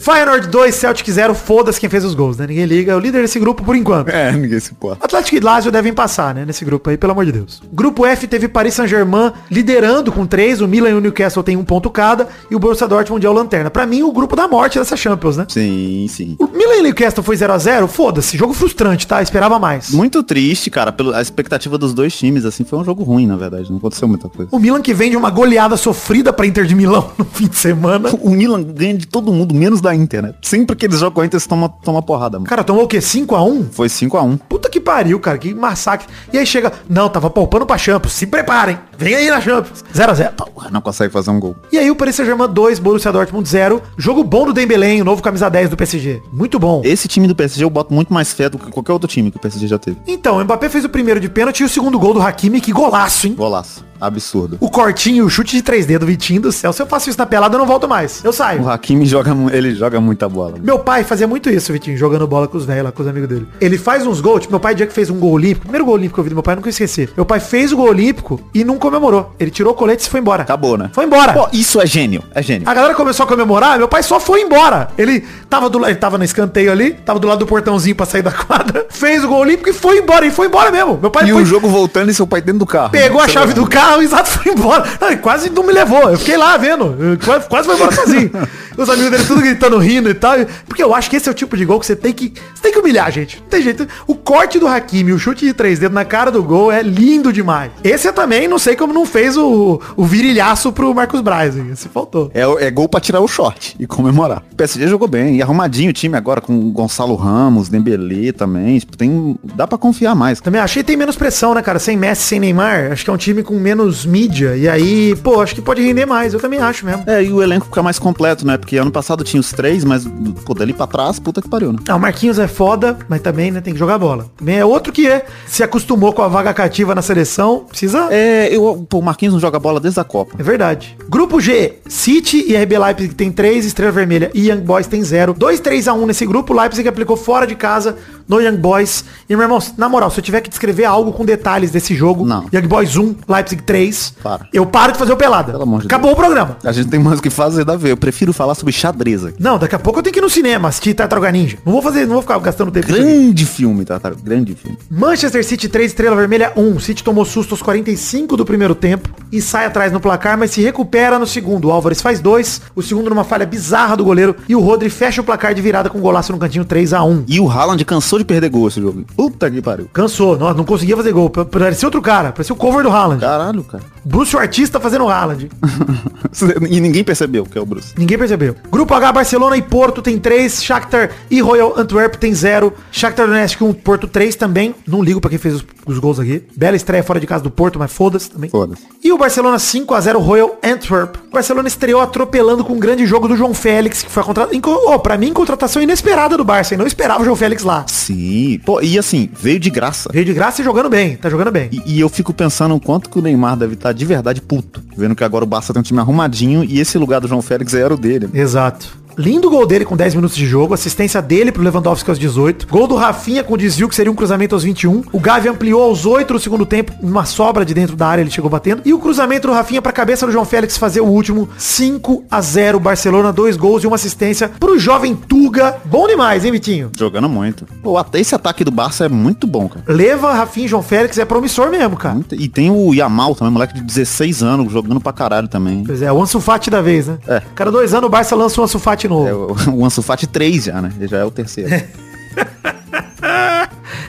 [0.00, 1.34] Feyenoord 2, Celtic 0.
[1.34, 2.46] Foda-se quem fez os gols, né?
[2.46, 2.92] Ninguém liga.
[2.92, 4.08] É o líder desse grupo por enquanto.
[4.08, 5.04] É, ninguém se importa.
[5.04, 6.44] Atlético e Lazio devem passar, né?
[6.44, 7.62] Nesse grupo aí, pelo amor de Deus.
[7.72, 10.62] Grupo F teve Paris Saint-Germain liderando com 3.
[10.62, 12.28] O Milan e o Newcastle tem um ponto cada.
[12.50, 13.70] E o Borussia Dortmund é o lanterna.
[13.70, 15.46] Pra mim, o grupo da morte dessa Champions, né?
[15.48, 16.36] Sim, sim.
[16.38, 17.86] O Milan e o Newcastle foi 0x0.
[17.86, 18.38] Foda-se.
[18.38, 19.22] Jogo frustrante, tá?
[19.22, 19.90] Esperava mais.
[19.90, 23.36] Muito triste, cara, pela a expectativa dos dois times, assim, foi um jogo ruim, na
[23.36, 24.48] verdade, não aconteceu muita coisa.
[24.50, 27.56] O Milan que vem de uma goleada sofrida pra Inter de Milão no fim de
[27.56, 28.10] semana.
[28.20, 30.34] O Milan ganha de todo mundo, menos da Inter, né?
[30.42, 32.48] Sempre que eles jogam a Inter, eles tomam toma porrada, mano.
[32.48, 32.98] Cara, tomou o quê?
[32.98, 33.66] 5x1?
[33.70, 34.40] Foi 5x1.
[34.48, 35.38] Puta que pariu, cara.
[35.38, 36.06] Que massacre.
[36.32, 36.72] E aí chega...
[36.88, 38.12] Não, tava poupando pra Champions.
[38.12, 38.78] Se preparem.
[38.96, 39.84] Vem aí na Champions.
[39.94, 40.70] 0x0.
[40.70, 41.56] Não consegue fazer um gol.
[41.72, 43.82] E aí o Paris Saint-Germain 2, Borussia Dortmund 0.
[43.96, 46.22] Jogo bom do Dembélé, o novo camisa 10 do PSG.
[46.32, 46.82] Muito bom.
[46.84, 49.36] Esse time do PSG eu boto muito mais fé do que qualquer outro time que
[49.36, 49.96] o PSG já teve.
[50.06, 52.60] Então, o Mbappé fez o primeiro de pênalti e o segundo gol do Hakimi.
[52.60, 53.34] Que golaço, hein?
[53.34, 53.84] Golaço.
[54.00, 54.56] Absurdo.
[54.60, 56.72] O cortinho, o chute de 3D do Vitinho do céu.
[56.72, 58.24] Se eu faço isso na pelada, eu não volto mais.
[58.24, 58.62] Eu saio.
[58.62, 60.56] O Hakimi joga, ele joga muita bola.
[60.62, 63.28] Meu pai fazia muito isso, Vitinho, jogando bola com os velhos lá, com os amigos
[63.28, 63.48] dele.
[63.58, 65.94] Ele faz uns gols, tipo, meu pai, dia que fez um gol olímpico, primeiro gol
[65.94, 67.08] olímpico que eu vi do meu pai, nunca esqueci.
[67.16, 69.34] Meu pai fez o gol olímpico e não comemorou.
[69.40, 70.42] Ele tirou o colete e foi embora.
[70.42, 70.90] Acabou, né?
[70.92, 71.32] Foi embora.
[71.32, 72.22] Pô, isso é gênio.
[72.34, 72.68] É gênio.
[72.68, 74.88] A galera começou a comemorar, meu pai só foi embora.
[74.98, 78.20] Ele tava do ele tava no escanteio ali, tava do lado do portãozinho pra sair
[78.22, 80.26] da quadra, fez o gol olímpico e foi embora.
[80.26, 80.98] E foi embora mesmo.
[81.00, 82.90] Meu pai E foi, o jogo voltando e seu pai dentro do carro.
[82.90, 84.84] pegou a chave do carro, exato, foi embora.
[85.00, 86.10] Não, quase não me levou.
[86.10, 86.94] Eu fiquei lá vendo.
[87.24, 88.30] Quase, quase foi embora sozinho.
[88.76, 90.34] Os amigos dele tudo gritando, rindo e tal.
[90.66, 92.32] Porque eu acho que esse é o tipo de gol que você tem que.
[92.54, 93.40] Você tem que humilhar, gente.
[93.40, 93.86] Não tem jeito.
[94.06, 97.32] O corte do Hakimi, o chute de três dedos na cara do gol é lindo
[97.32, 97.70] demais.
[97.82, 101.56] Esse eu também não sei como não fez o, o virilhaço pro Marcos Braz.
[101.56, 102.30] Esse faltou.
[102.34, 104.42] É, é gol pra tirar o short e comemorar.
[104.52, 105.36] O PSG jogou bem.
[105.36, 108.78] E arrumadinho o time agora com o Gonçalo Ramos, Dembélé também.
[108.78, 110.40] Tipo, tem, dá pra confiar mais.
[110.40, 111.78] Também achei que tem menos pressão, né, cara?
[111.78, 112.92] Sem Messi, sem Neymar.
[112.92, 114.56] Acho que é um time com menos mídia.
[114.56, 116.34] E aí, pô, acho que pode render mais.
[116.34, 117.04] Eu também acho mesmo.
[117.06, 118.56] É, e o elenco fica mais completo, né?
[118.56, 120.06] Porque ano passado tinha os três, mas,
[120.46, 121.78] pô, dali pra trás, puta que pariu, né?
[121.86, 124.26] Ah, o Marquinhos é foda, mas também, né, tem que jogar bola.
[124.38, 128.08] Também é outro que é, se acostumou com a vaga cativa na seleção, precisa...
[128.10, 130.40] É, É, eu, pô, o Marquinhos não joga bola desde a Copa.
[130.42, 130.96] verdade.
[131.08, 135.34] Grupo G, City e RB Leipzig tem 3, Estrela Vermelha e Young Boys tem 0.
[135.36, 137.98] 2, 3 a 1 nesse grupo, Leipzig aplicou fora de casa
[138.30, 139.04] no Young Boys.
[139.28, 142.24] E, meu irmão, na moral, se eu tiver que descrever algo com detalhes desse jogo,
[142.24, 142.46] Não.
[142.54, 144.46] Young Boys 1, Leipzig 3, Para.
[144.52, 145.52] eu paro de fazer o pelada.
[145.52, 146.56] De Acabou o programa.
[146.64, 147.90] A gente tem mais o que fazer da ver.
[147.90, 149.36] Eu prefiro falar sobre xadrez aqui.
[149.42, 151.58] Não, daqui a pouco eu tenho que ir no cinema assistir Tartaruga Ninja.
[151.66, 152.86] Não vou fazer, não vou ficar gastando tempo.
[152.86, 154.00] Grande filme, tá?
[154.22, 154.78] Grande filme.
[154.88, 156.78] Manchester City 3, Estrela Vermelha 1.
[156.78, 160.60] City tomou susto aos 45 do primeiro tempo e sai atrás no placar, mas se
[160.62, 161.68] recupera no segundo.
[161.68, 165.20] O Álvares faz dois, o segundo numa falha bizarra do goleiro e o Rodri fecha
[165.20, 167.84] o placar de virada com um golaço no cantinho 3 a 1 E o Haaland
[167.84, 169.04] cansou de perder gol esse jogo.
[169.16, 169.88] Puta que pariu.
[169.92, 171.28] Cansou, não, não conseguia fazer gol.
[171.30, 173.20] Pa- Parecia outro cara, parecia o cover do Haaland.
[173.20, 173.82] Caralho, cara.
[174.04, 175.48] Bruce o artista fazendo o Haaland.
[176.70, 177.92] e ninguém percebeu que é o Bruce.
[177.96, 178.54] Ninguém percebeu.
[178.70, 183.60] Grupo H, Barcelona e Porto tem 3, Shakhtar e Royal Antwerp tem 0, Shakhtar Donetsk
[183.62, 184.74] 1, Porto 3 também.
[184.86, 186.42] Não ligo pra quem fez os, os gols aqui.
[186.56, 188.50] Bela estreia fora de casa do Porto, mas foda-se também.
[188.50, 188.82] Foda-se.
[189.02, 191.16] E o Barcelona 5 a 0 Royal Antwerp.
[191.28, 194.60] O Barcelona estreou atropelando com um grande jogo do João Félix, que foi a contratação.
[194.64, 196.76] Oh, pra mim, contratação inesperada do Barça.
[196.76, 197.84] Não esperava o João Félix lá.
[197.88, 198.60] Sim.
[198.64, 200.10] Pô, e assim, veio de graça.
[200.12, 201.16] Veio de graça e jogando bem.
[201.16, 201.68] Tá jogando bem.
[201.72, 204.82] E, e eu fico pensando o quanto que o Neymar deve estar de verdade puto.
[204.96, 207.74] Vendo que agora o Barça tem um time arrumadinho e esse lugar do João Félix
[207.74, 208.28] era o dele.
[208.34, 208.99] Exato.
[209.18, 212.66] Lindo gol dele com 10 minutos de jogo, assistência dele pro Lewandowski aos 18.
[212.68, 215.02] Gol do Rafinha com desvio, que seria um cruzamento aos 21.
[215.12, 218.30] O Gavi ampliou aos 8 no segundo tempo, uma sobra de dentro da área, ele
[218.30, 218.82] chegou batendo.
[218.84, 221.48] E o cruzamento do Rafinha pra cabeça do João Félix fazer o último.
[221.58, 225.76] 5 a 0 Barcelona, dois gols e uma assistência pro jovem Tuga.
[225.84, 226.90] Bom demais, hein, Vitinho?
[226.98, 227.66] Jogando muito.
[227.82, 229.84] Pô, até esse ataque do Barça é muito bom, cara.
[229.88, 232.14] Leva, Rafinha e João Félix é promissor mesmo, cara.
[232.14, 235.84] Muito- E tem o Yamal também, moleque de 16 anos, jogando pra caralho também.
[235.84, 237.18] Pois é, o Ansu Fati da vez, né?
[237.28, 237.42] É.
[237.54, 239.28] Cada dois anos o Barça lança um Ansu Fati novo.
[239.28, 240.92] É o, o Ansu Fati 3 já, né?
[240.96, 241.70] Ele já é o terceiro.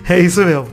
[0.09, 0.67] É isso mesmo.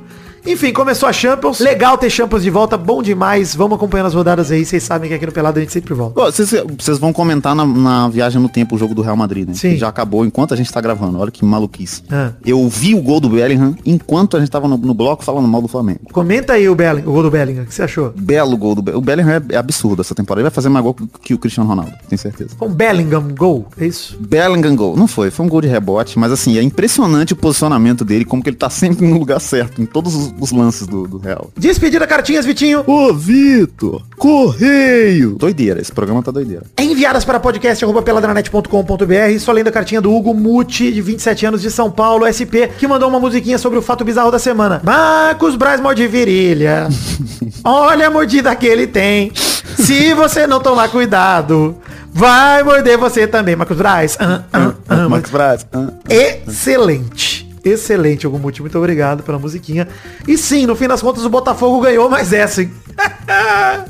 [0.49, 1.61] Enfim, começou a Champions.
[1.61, 3.55] Legal ter Champions de volta, bom demais.
[3.55, 4.65] Vamos acompanhando as rodadas aí.
[4.65, 6.19] Vocês sabem que aqui no Pelado a gente sempre volta.
[6.33, 9.53] Vocês vão comentar na, na viagem no tempo o jogo do Real Madrid, né?
[9.53, 9.73] Sim.
[9.73, 11.19] Que já acabou enquanto a gente tá gravando.
[11.19, 12.03] Olha que maluquice.
[12.11, 12.33] Ah.
[12.47, 15.61] Eu vi o gol do Bellingham enquanto a gente tava no, no bloco falando mal
[15.61, 16.01] do Flamengo.
[16.11, 17.65] Comenta aí o, Belling, o gol do Bellingham.
[17.65, 18.15] O que você achou?
[18.17, 19.03] Belo gol do Bellingham.
[19.03, 20.41] O Bellingham é, é absurdo essa temporada.
[20.41, 22.57] Ele vai fazer mais gol que o Cristiano Ronaldo, tenho certeza.
[22.57, 24.17] Com Bellingham gol, é isso?
[24.19, 24.97] Bellingham gol.
[24.97, 28.43] Não foi, foi um gol de rebote, mas assim, é impressionante o posicionamento dele, como
[28.43, 31.51] que ele tá sempre no lugar certo, em todos os, os lances do, do Real.
[31.57, 32.85] Despedida cartinhas, Vitinho.
[32.87, 34.03] Ô, Vitor!
[34.17, 35.37] Correio!
[35.37, 36.65] Doideira, esse programa tá doideira.
[36.79, 39.39] Enviadas para podcast.peladranet.com.br.
[39.41, 42.87] Só lendo a cartinha do Hugo Muti, de 27 anos, de São Paulo, SP, que
[42.87, 44.81] mandou uma musiquinha sobre o fato bizarro da semana.
[44.85, 46.89] Marcos Braz morde virilha.
[47.65, 49.33] Olha a mordida que ele tem.
[49.35, 51.77] Se você não tomar cuidado,
[52.13, 54.17] vai morder você também, Marcos Braz.
[54.21, 55.67] Ah, ah, ah, Max Braz.
[55.73, 55.89] ah.
[56.09, 57.48] Excelente.
[57.69, 58.61] Excelente, Hugo Muti.
[58.61, 59.87] Muito obrigado pela musiquinha.
[60.27, 62.71] E sim, no fim das contas, o Botafogo ganhou mais essa, hein?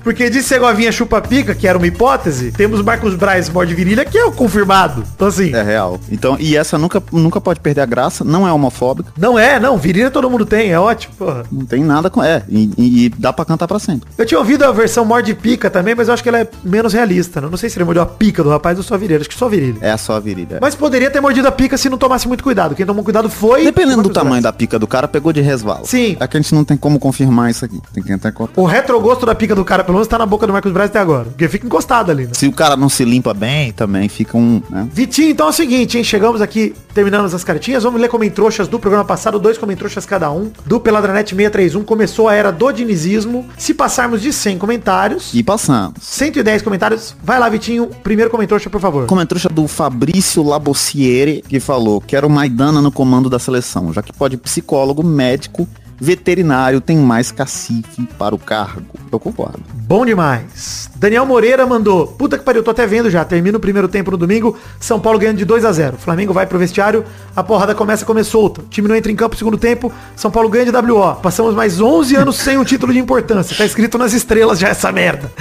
[0.03, 4.25] Porque de Segovinha chupa-pica, que era uma hipótese, temos Marcos Braz morde virilha, que é
[4.25, 5.05] o confirmado.
[5.15, 6.01] Então, assim, É real.
[6.11, 9.77] Então, e essa nunca, nunca pode perder a graça, não é homofóbica, não é, não.
[9.79, 11.45] Virilha todo mundo tem, é ótimo, porra.
[11.51, 12.23] não tem nada com.
[12.23, 14.09] É, e, e- e dá pra cantar pra sempre.
[14.19, 16.93] Eu tinha ouvido a versão morde pica também, mas eu acho que ela é menos
[16.93, 17.41] realista.
[17.41, 17.49] Né?
[17.51, 19.21] Não sei se ele mordeu a pica do rapaz ou só a virilha.
[19.21, 19.79] Acho que só virilha.
[19.81, 20.59] É só a virilha.
[20.61, 22.75] Mas poderia ter mordido a pica se não tomasse muito cuidado.
[22.75, 23.68] Quem tomou cuidado foi.
[23.69, 25.85] Dependendo do tamanho da pica do cara, pegou de resvalo.
[25.85, 26.17] Sim.
[26.19, 27.81] É que a gente não tem como confirmar isso aqui.
[27.93, 28.19] Tem que.
[28.57, 30.99] O retrogosto da pica do cara, pelo menos, tá na boca do Marcos Braz até
[30.99, 31.27] agora.
[31.27, 32.31] Porque fica encostado ali, né?
[32.33, 34.63] Se o cara não se limpa bem, também fica um.
[34.71, 34.89] Né?
[34.93, 36.05] Vitinho, então é o seguinte, hein?
[36.05, 37.83] Chegamos aqui, terminamos as cartinhas.
[37.83, 40.51] Vamos ler comentroxas do programa passado, dois comentroxas cada um.
[40.65, 43.47] Do Peladranet 631, começou a era do dinizismo.
[43.57, 45.99] Se passarmos de 100 comentários, E passamos.
[46.01, 47.89] 110 comentários, vai lá, Vitinho.
[48.03, 49.07] Primeiro comentroxa, por favor.
[49.07, 54.37] Comentário do Fabrício Labociere, que falou, quero Maidana no comando da seleção, já que pode
[54.37, 55.67] psicólogo, médico,
[55.99, 58.95] veterinário, tem mais cacife para o cargo.
[59.11, 59.63] Eu concordo.
[59.73, 60.91] Bom demais.
[60.99, 62.09] Daniel Moreira mandou.
[62.09, 63.25] Puta que pariu, tô até vendo já.
[63.25, 64.57] Termina o primeiro tempo no domingo.
[64.81, 67.05] São Paulo ganhando de 2 a 0 Flamengo vai pro vestiário.
[67.37, 68.63] A porrada começa a comer solta.
[68.63, 69.93] O time não entra em campo no segundo tempo.
[70.17, 71.15] São Paulo ganha de WO.
[71.17, 73.57] Passamos mais 11 anos sem um título de importância.
[73.57, 75.31] Tá escrito nas estrelas já essa merda.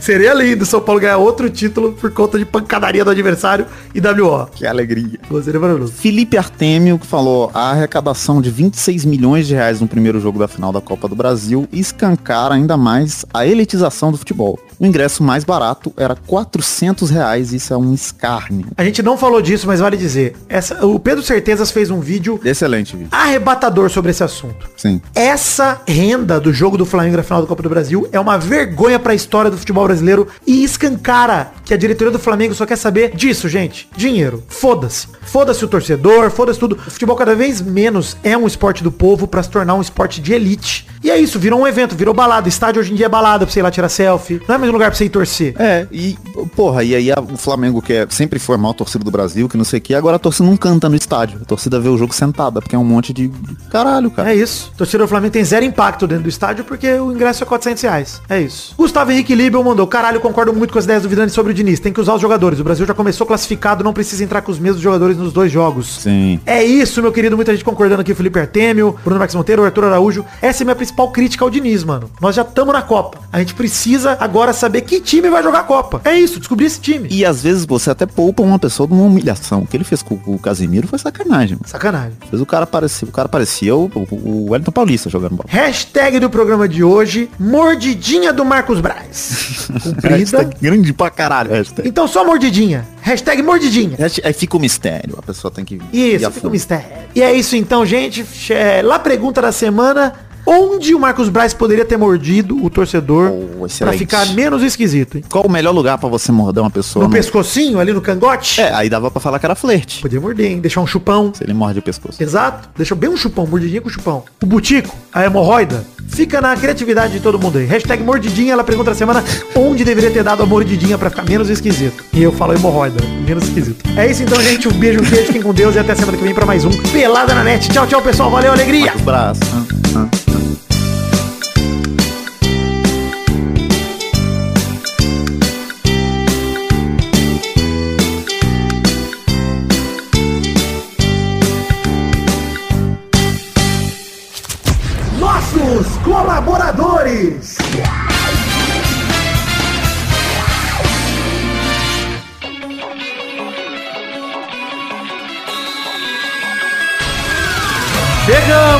[0.00, 4.46] Seria lindo São Paulo ganhar outro título por conta de pancadaria do adversário e WO.
[4.54, 5.18] Que alegria.
[5.44, 5.92] Seria maravilhoso.
[5.92, 10.48] Felipe Artemio, que falou, a arrecadação de 26 milhões de reais no primeiro jogo da
[10.48, 14.58] final da Copa do Brasil escancara ainda mais a elitização do futebol.
[14.78, 18.66] O ingresso mais barato era 400 reais, isso é um escárnio.
[18.76, 20.36] A gente não falou disso, mas vale dizer.
[20.48, 23.08] Essa, o Pedro Certezas fez um vídeo Excelente vídeo.
[23.10, 24.68] arrebatador sobre esse assunto.
[24.76, 25.00] Sim.
[25.14, 28.98] Essa renda do jogo do Flamengo na final da Copa do Brasil é uma vergonha
[28.98, 33.14] pra história do futebol brasileiro e escancara que a diretoria do Flamengo só quer saber
[33.14, 33.88] disso, gente.
[33.96, 34.42] Dinheiro.
[34.48, 35.08] Foda-se.
[35.22, 36.76] Foda-se o torcedor, foda-se tudo.
[36.86, 40.20] O futebol cada vez menos é um esporte do povo pra se tornar um esporte
[40.20, 40.86] de elite.
[41.02, 42.48] E é isso, virou um evento, virou balada.
[42.48, 44.40] Estádio hoje em dia é balada pra você ir lá tirar selfie.
[44.48, 45.54] Não é mais um lugar pra você ir torcer.
[45.58, 46.16] É, e,
[46.54, 49.48] porra, e aí a- o Flamengo, que é, sempre foi a maior torcida do Brasil,
[49.48, 51.38] que não sei o que, agora a torcida não canta no estádio.
[51.42, 53.30] A torcida vê o jogo sentada, porque é um monte de.
[53.70, 54.32] Caralho, cara.
[54.32, 54.70] É isso.
[54.74, 57.82] O torcedor do Flamengo tem zero impacto dentro do estádio porque o ingresso é 400
[57.82, 58.20] reais.
[58.28, 58.74] É isso.
[58.76, 61.78] Gustavo Henrique Libel mandou, caralho, concordo muito com as ideias do Vidani sobre o Diniz.
[61.80, 62.58] Tem que usar os jogadores.
[62.60, 65.86] O Brasil já começou classificado, não precisa entrar com os mesmos jogadores nos dois jogos.
[66.00, 66.40] Sim.
[66.44, 67.36] É isso, meu querido.
[67.36, 68.14] Muita gente concordando aqui.
[68.14, 70.24] Felipe Artemio, Bruno Max Monteiro, Arthur Araújo.
[70.42, 72.10] Essa é a minha principal crítica ao Diniz, mano.
[72.20, 73.18] Nós já estamos na Copa.
[73.32, 76.00] A gente precisa agora saber que time vai jogar a Copa.
[76.04, 77.08] É isso, descobrir esse time.
[77.10, 79.62] E às vezes você até poupa uma pessoa de uma humilhação.
[79.62, 81.56] O que ele fez com o Casimiro foi sacanagem.
[81.56, 81.68] Mano.
[81.68, 82.12] Sacanagem.
[82.28, 85.48] Fez o cara parecia, o cara parecia o, o, o Wellington Paulista jogando bola.
[85.48, 89.68] Hashtag do programa de hoje, mordidinha do Marcos Braz.
[90.02, 91.50] Hashtag grande pra caralho.
[91.50, 91.88] Hashtag.
[91.88, 92.86] Então só mordidinha.
[93.02, 93.96] Hashtag mordidinha.
[94.24, 95.14] Aí fica o mistério.
[95.18, 96.48] A pessoa tem que Isso, fica fundo.
[96.48, 96.86] um mistério.
[97.14, 98.24] E é isso então, gente.
[98.50, 100.12] É, lá pergunta da semana.
[100.48, 103.98] Onde o Marcos Braz poderia ter mordido o torcedor Oh, pra excelente.
[103.98, 105.16] ficar menos esquisito?
[105.18, 105.24] hein?
[105.28, 107.02] Qual o melhor lugar pra você morder uma pessoa?
[107.02, 108.60] No no- pescocinho, ali no cangote?
[108.60, 110.00] É, aí dava pra falar que era flerte.
[110.00, 110.60] Podia morder, hein?
[110.60, 111.32] Deixar um chupão.
[111.34, 112.22] Se ele morde o pescoço.
[112.22, 112.68] Exato.
[112.76, 114.22] Deixa bem um chupão, mordidinha com chupão.
[114.40, 117.66] O butico, a hemorroida, fica na criatividade de todo mundo aí.
[117.66, 119.24] Hashtag mordidinha, ela pergunta na semana
[119.56, 122.04] onde deveria ter dado a mordidinha pra ficar menos esquisito.
[122.12, 123.84] E eu falo hemorroida, menos esquisito.
[123.98, 124.68] É isso então, gente.
[124.68, 126.70] Um beijo, um queijo, fiquem com Deus e até semana que vem pra mais um
[126.92, 127.68] Pelada na Net.
[127.68, 128.30] Tchau, tchau, pessoal.
[128.30, 128.92] Valeu, alegria!
[128.94, 130.35] Os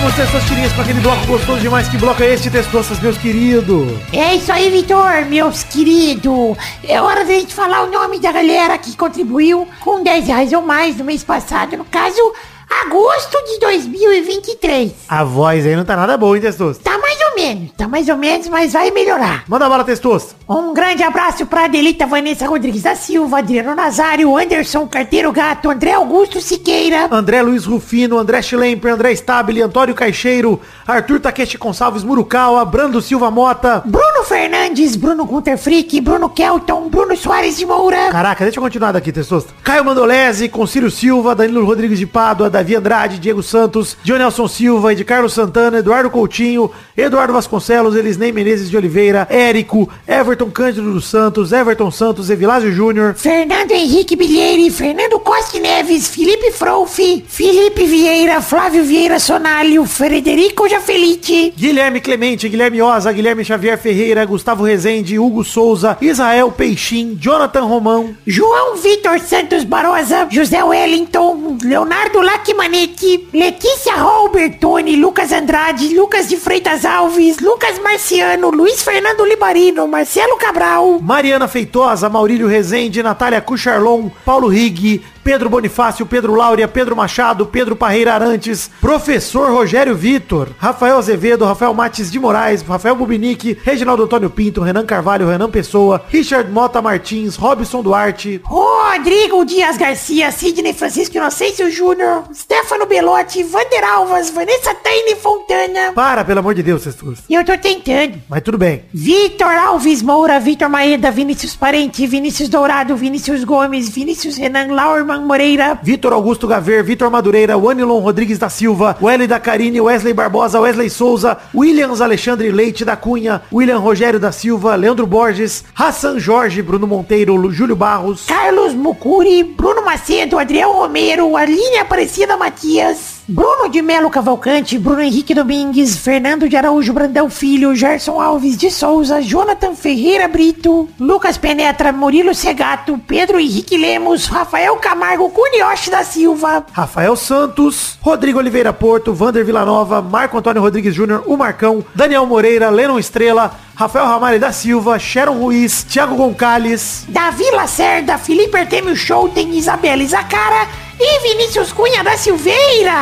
[0.06, 1.88] Chegamos, Testosterinhas, para aquele bloco gostoso demais.
[1.88, 3.88] Que bloco é este, Testostas, meus queridos?
[4.12, 6.56] É isso aí, Vitor, meus queridos.
[6.84, 10.62] É hora da gente falar o nome da galera que contribuiu com 10 reais ou
[10.62, 11.76] mais no mês passado.
[11.76, 12.20] No caso,
[12.68, 14.92] agosto de 2023.
[15.08, 16.82] A voz aí não tá nada boa, hein, Testosta?
[16.82, 19.44] Tá mais ou menos, tá mais ou menos, mas vai melhorar.
[19.48, 20.34] Manda bala, Testosta.
[20.48, 25.92] Um grande abraço pra Adelita Vanessa Rodrigues da Silva, Adriano Nazário, Anderson Carteiro Gato, André
[25.92, 32.64] Augusto Siqueira, André Luiz Rufino, André Schlemper, André Stabile, Antônio Caixeiro, Arthur Takeshi Gonçalves Murukawa,
[32.64, 33.82] Brando Silva Mota.
[33.84, 38.92] Bruno Fernandes, Bruno Gunter Frick, Bruno Kelton, Bruno Soares de Moura, Caraca, deixa eu continuar
[38.92, 39.52] daqui, Testosta.
[39.62, 45.04] Caio Mandolese, Concílio Silva, Danilo Rodrigues de Pádua, Davi Andrade, Diego Santos, Dionelson Silva, de
[45.04, 51.52] Carlos Santana, Eduardo Coutinho, Eduardo Vasconcelos, Elisnei Menezes de Oliveira, Érico, Everton Cândido dos Santos,
[51.52, 56.96] Everton Santos, Evilásio Júnior, Fernando Henrique Bilheire, Fernando Costa Neves, Felipe Frouf,
[57.28, 64.64] Felipe Vieira, Flávio Vieira Sonalho, Frederico Jafelite, Guilherme Clemente, Guilherme Oza, Guilherme Xavier Ferreira, Gustavo
[64.64, 73.28] Rezende, Hugo Souza, Israel Peixim, Jonathan Romão, João Vitor Santos Barosa, José Wellington, Leonardo Lacmanetti,
[73.32, 81.00] Letícia Robertoni, Lucas Andrade, Lucas de Freitas Alves, Lucas Marciano, Luiz Fernando Libarino, Marcelo Cabral,
[81.02, 87.74] Mariana Feitosa, Maurílio Rezende, Natália Cucharlon, Paulo Rig, Pedro Bonifácio, Pedro Láurea, Pedro Machado, Pedro
[87.74, 94.30] Parreira Arantes, Professor Rogério Vitor, Rafael Azevedo, Rafael Mates de Moraes, Rafael Bubinique, Reginaldo Antônio
[94.30, 101.16] Pinto, Renan Carvalho, Renan Pessoa, Richard Mota Martins, Robson Duarte, Rodrigo Dias Garcia, Sidney Francisco
[101.16, 105.90] Inocêncio Júnior, Stefano Belotti, Vander Alvas, Vanessa Taine Fontana.
[105.92, 107.18] para, pelo amor de Deus, Cestus.
[107.28, 108.22] Eu tô tentando.
[108.28, 108.84] Mas tudo bem.
[108.94, 115.78] Vitor Alves Moura, Vitor Maeda, Vinícius Parente, Vinícius Dourado, Vinícius Gomes, Vinícius Renan Laurman Moreira,
[115.82, 120.90] Vitor Augusto Gaver, Vitor Madureira, Wanilon Rodrigues da Silva, Welly da Carine, Wesley Barbosa, Wesley
[120.90, 126.86] Souza, Williams Alexandre Leite da Cunha, William Rogério da Silva, Leandro Borges, Hassan Jorge, Bruno
[126.86, 134.08] Monteiro, Júlio Barros, Carlos Mucuri, Bruno Macedo, Adriel Romero, Aline Aparecida Matias, Bruno de Melo
[134.08, 140.28] Cavalcante, Bruno Henrique Domingues, Fernando de Araújo Brandão Filho, Gerson Alves de Souza, Jonathan Ferreira
[140.28, 147.98] Brito, Lucas Penetra, Murilo Segato, Pedro Henrique Lemos, Rafael Camargo Cunioche da Silva, Rafael Santos,
[148.00, 153.58] Rodrigo Oliveira Porto, Vander Villanova, Marco Antônio Rodrigues Júnior, o Marcão, Daniel Moreira, Lennon Estrela,
[153.74, 160.85] Rafael Ramalho da Silva, Sharon Ruiz, Thiago Gonçalves, Davi Lacerda, Felipe Artemio Schouten, Isabela Izacara
[160.98, 162.92] e Vinícius Cunha da Silveira.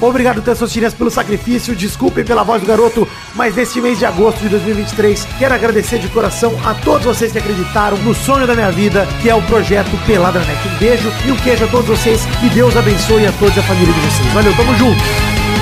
[0.00, 1.74] Obrigado, Tessocinas, pelo sacrifício.
[1.74, 6.08] Desculpem pela voz do garoto, mas neste mês de agosto de 2023, quero agradecer de
[6.08, 9.90] coração a todos vocês que acreditaram no sonho da minha vida, que é o projeto
[10.06, 10.58] Peladranet.
[10.68, 12.24] Um beijo e um queijo a todos vocês.
[12.40, 14.32] Que Deus abençoe a todos e a família de vocês.
[14.32, 15.55] Valeu, tamo junto.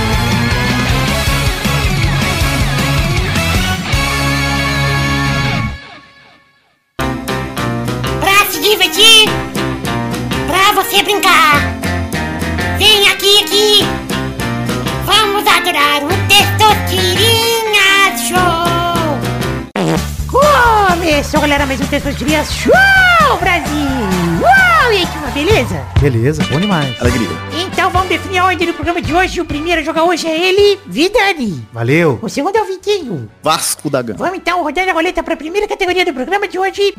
[21.54, 22.72] Galera, mais um Testosterinha Show,
[23.38, 23.88] Brasil!
[24.42, 25.86] Uau, e aí, que uma beleza?
[26.00, 27.00] Beleza, bom demais.
[27.00, 27.28] Alegria.
[28.14, 29.40] Definir a ordem do programa de hoje.
[29.40, 31.66] O primeiro a jogar hoje é ele, Vidani.
[31.72, 32.16] Valeu.
[32.22, 33.28] O segundo é o Vitinho.
[33.42, 34.18] Vasco da Gama.
[34.18, 36.94] Vamos então rodar a roleta para a primeira categoria do programa de hoje.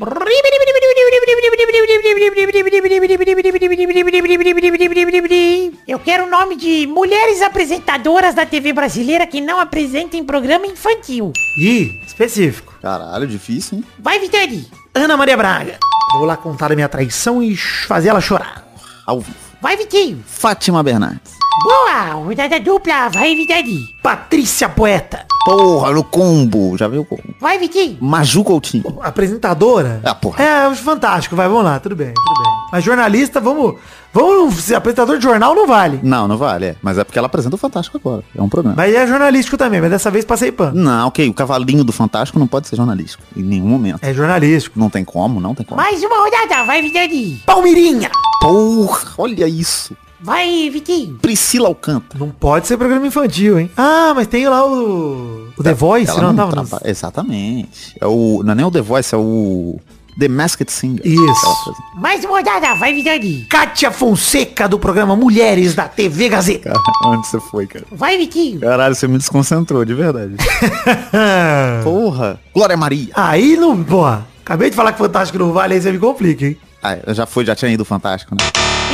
[5.87, 11.31] Eu quero o nome de mulheres apresentadoras da TV brasileira que não apresentem programa infantil.
[11.57, 12.77] Ih, específico.
[12.81, 13.85] Caralho, difícil, hein?
[13.99, 14.67] Vai, Vitani.
[14.93, 15.79] Ana Maria Braga.
[16.11, 18.67] Vou lá contar a minha traição e fazer ela chorar.
[19.05, 19.44] Ao vivo.
[19.65, 20.23] Vai, Vitinho.
[20.27, 21.33] Fátima Bernardes.
[21.63, 23.09] Boa, rodada dupla.
[23.09, 23.95] Vai, Vitani.
[23.99, 25.25] Patrícia Poeta.
[25.43, 26.77] Porra, no combo.
[26.77, 27.23] Já viu o combo?
[27.41, 27.97] Vai, Vitinho.
[27.99, 28.99] Maju Coutinho.
[29.01, 30.01] Apresentadora?
[30.03, 30.43] Ah, porra.
[30.43, 32.53] É, fantástico, vai, vamos lá, tudo bem, tudo bem.
[32.71, 33.79] Mas jornalista, vamos.
[34.13, 34.53] Vamos.
[34.53, 35.99] Se apresentador de jornal não vale.
[36.03, 36.75] Não, não vale, é.
[36.79, 38.23] Mas é porque ela apresenta o Fantástico agora.
[38.35, 38.75] É um programa.
[38.77, 40.79] Mas é jornalístico também, mas dessa vez passei pano.
[40.79, 41.27] Não, ok.
[41.27, 43.23] O cavalinho do Fantástico não pode ser jornalístico.
[43.35, 44.03] Em nenhum momento.
[44.03, 44.79] É jornalístico.
[44.79, 45.81] Não tem como, não tem como.
[45.81, 46.63] Mais uma rodada.
[46.65, 47.41] Vai, Vitani.
[47.47, 48.11] Palmirinha!
[48.49, 49.95] Porra, olha isso.
[50.21, 51.17] Vai, Vitinho.
[51.21, 52.17] Priscila Alcântara.
[52.19, 53.69] Não pode ser programa infantil, hein?
[53.77, 55.49] Ah, mas tem lá o.
[55.57, 56.51] O The Voice, Ela não, não tava.
[56.67, 57.95] traba- Exatamente.
[58.01, 58.41] É o.
[58.43, 59.79] Não é nem o The Voice, é o.
[60.17, 61.05] The Masked Singer.
[61.05, 61.73] Isso.
[61.97, 62.73] Mais uma rodada.
[62.75, 63.45] Vai, Vitani.
[63.49, 66.69] Kátia Fonseca do programa Mulheres da TV Gazeta.
[66.71, 67.85] Cara, onde você foi, cara?
[67.91, 68.61] Vai, Vitinho.
[68.61, 70.35] Caralho, você me desconcentrou, de verdade.
[71.83, 72.39] Porra.
[72.53, 73.09] Glória Maria.
[73.13, 73.83] Aí não.
[73.83, 74.25] Porra.
[74.43, 76.57] Acabei de falar que Fantástico não vale, aí você me complica, hein?
[77.07, 78.45] Ah, já foi, já tinha ido Fantástico, né?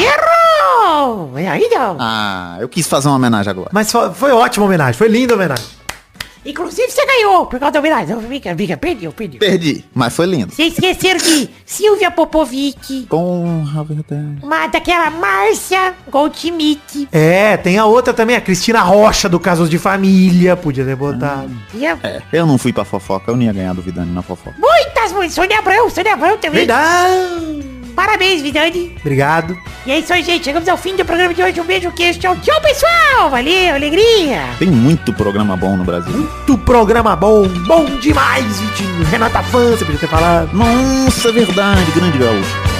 [0.01, 1.37] Errou!
[1.37, 1.97] É aí não.
[1.99, 3.69] Ah, eu quis fazer uma homenagem agora.
[3.73, 5.65] Mas foi, foi ótima homenagem, foi linda a homenagem.
[6.43, 8.19] Inclusive você ganhou por causa da homenagem.
[8.27, 9.39] Fica, fica, perdeu, perdeu.
[9.39, 10.51] Perdi, mas foi lindo.
[10.51, 14.37] Vocês esqueceram de Silvia Popovic, Porra, verdade.
[14.41, 17.07] uma daquela Márcia Goldschmidt.
[17.11, 21.51] É, tem a outra também, a Cristina Rocha do Casos de Família, podia ter botado.
[21.75, 24.23] E a- É, eu não fui pra fofoca, eu não ia ganhar do Vidani na
[24.23, 24.55] fofoca.
[24.57, 25.35] Muitas, muitas.
[25.35, 26.65] Sônia Abrão, Sônia Abrão também.
[26.65, 27.80] Verdade.
[28.01, 28.91] Parabéns, Vidani.
[28.99, 29.55] Obrigado.
[29.85, 30.43] E é isso aí, gente.
[30.43, 31.61] Chegamos ao fim do programa de hoje.
[31.61, 32.19] Um beijo, queijo.
[32.19, 33.29] Tchau, tchau, pessoal.
[33.29, 34.41] Valeu, alegria.
[34.57, 36.11] Tem muito programa bom no Brasil.
[36.11, 39.03] Muito programa bom, bom demais, Vitinho.
[39.03, 40.51] Renata Fã, você podia ter falado.
[40.51, 42.71] Nossa, é verdade, grande gaúcho.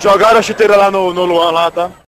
[0.00, 2.02] Jogaram a chuteira lá no, no Luan lá, tá?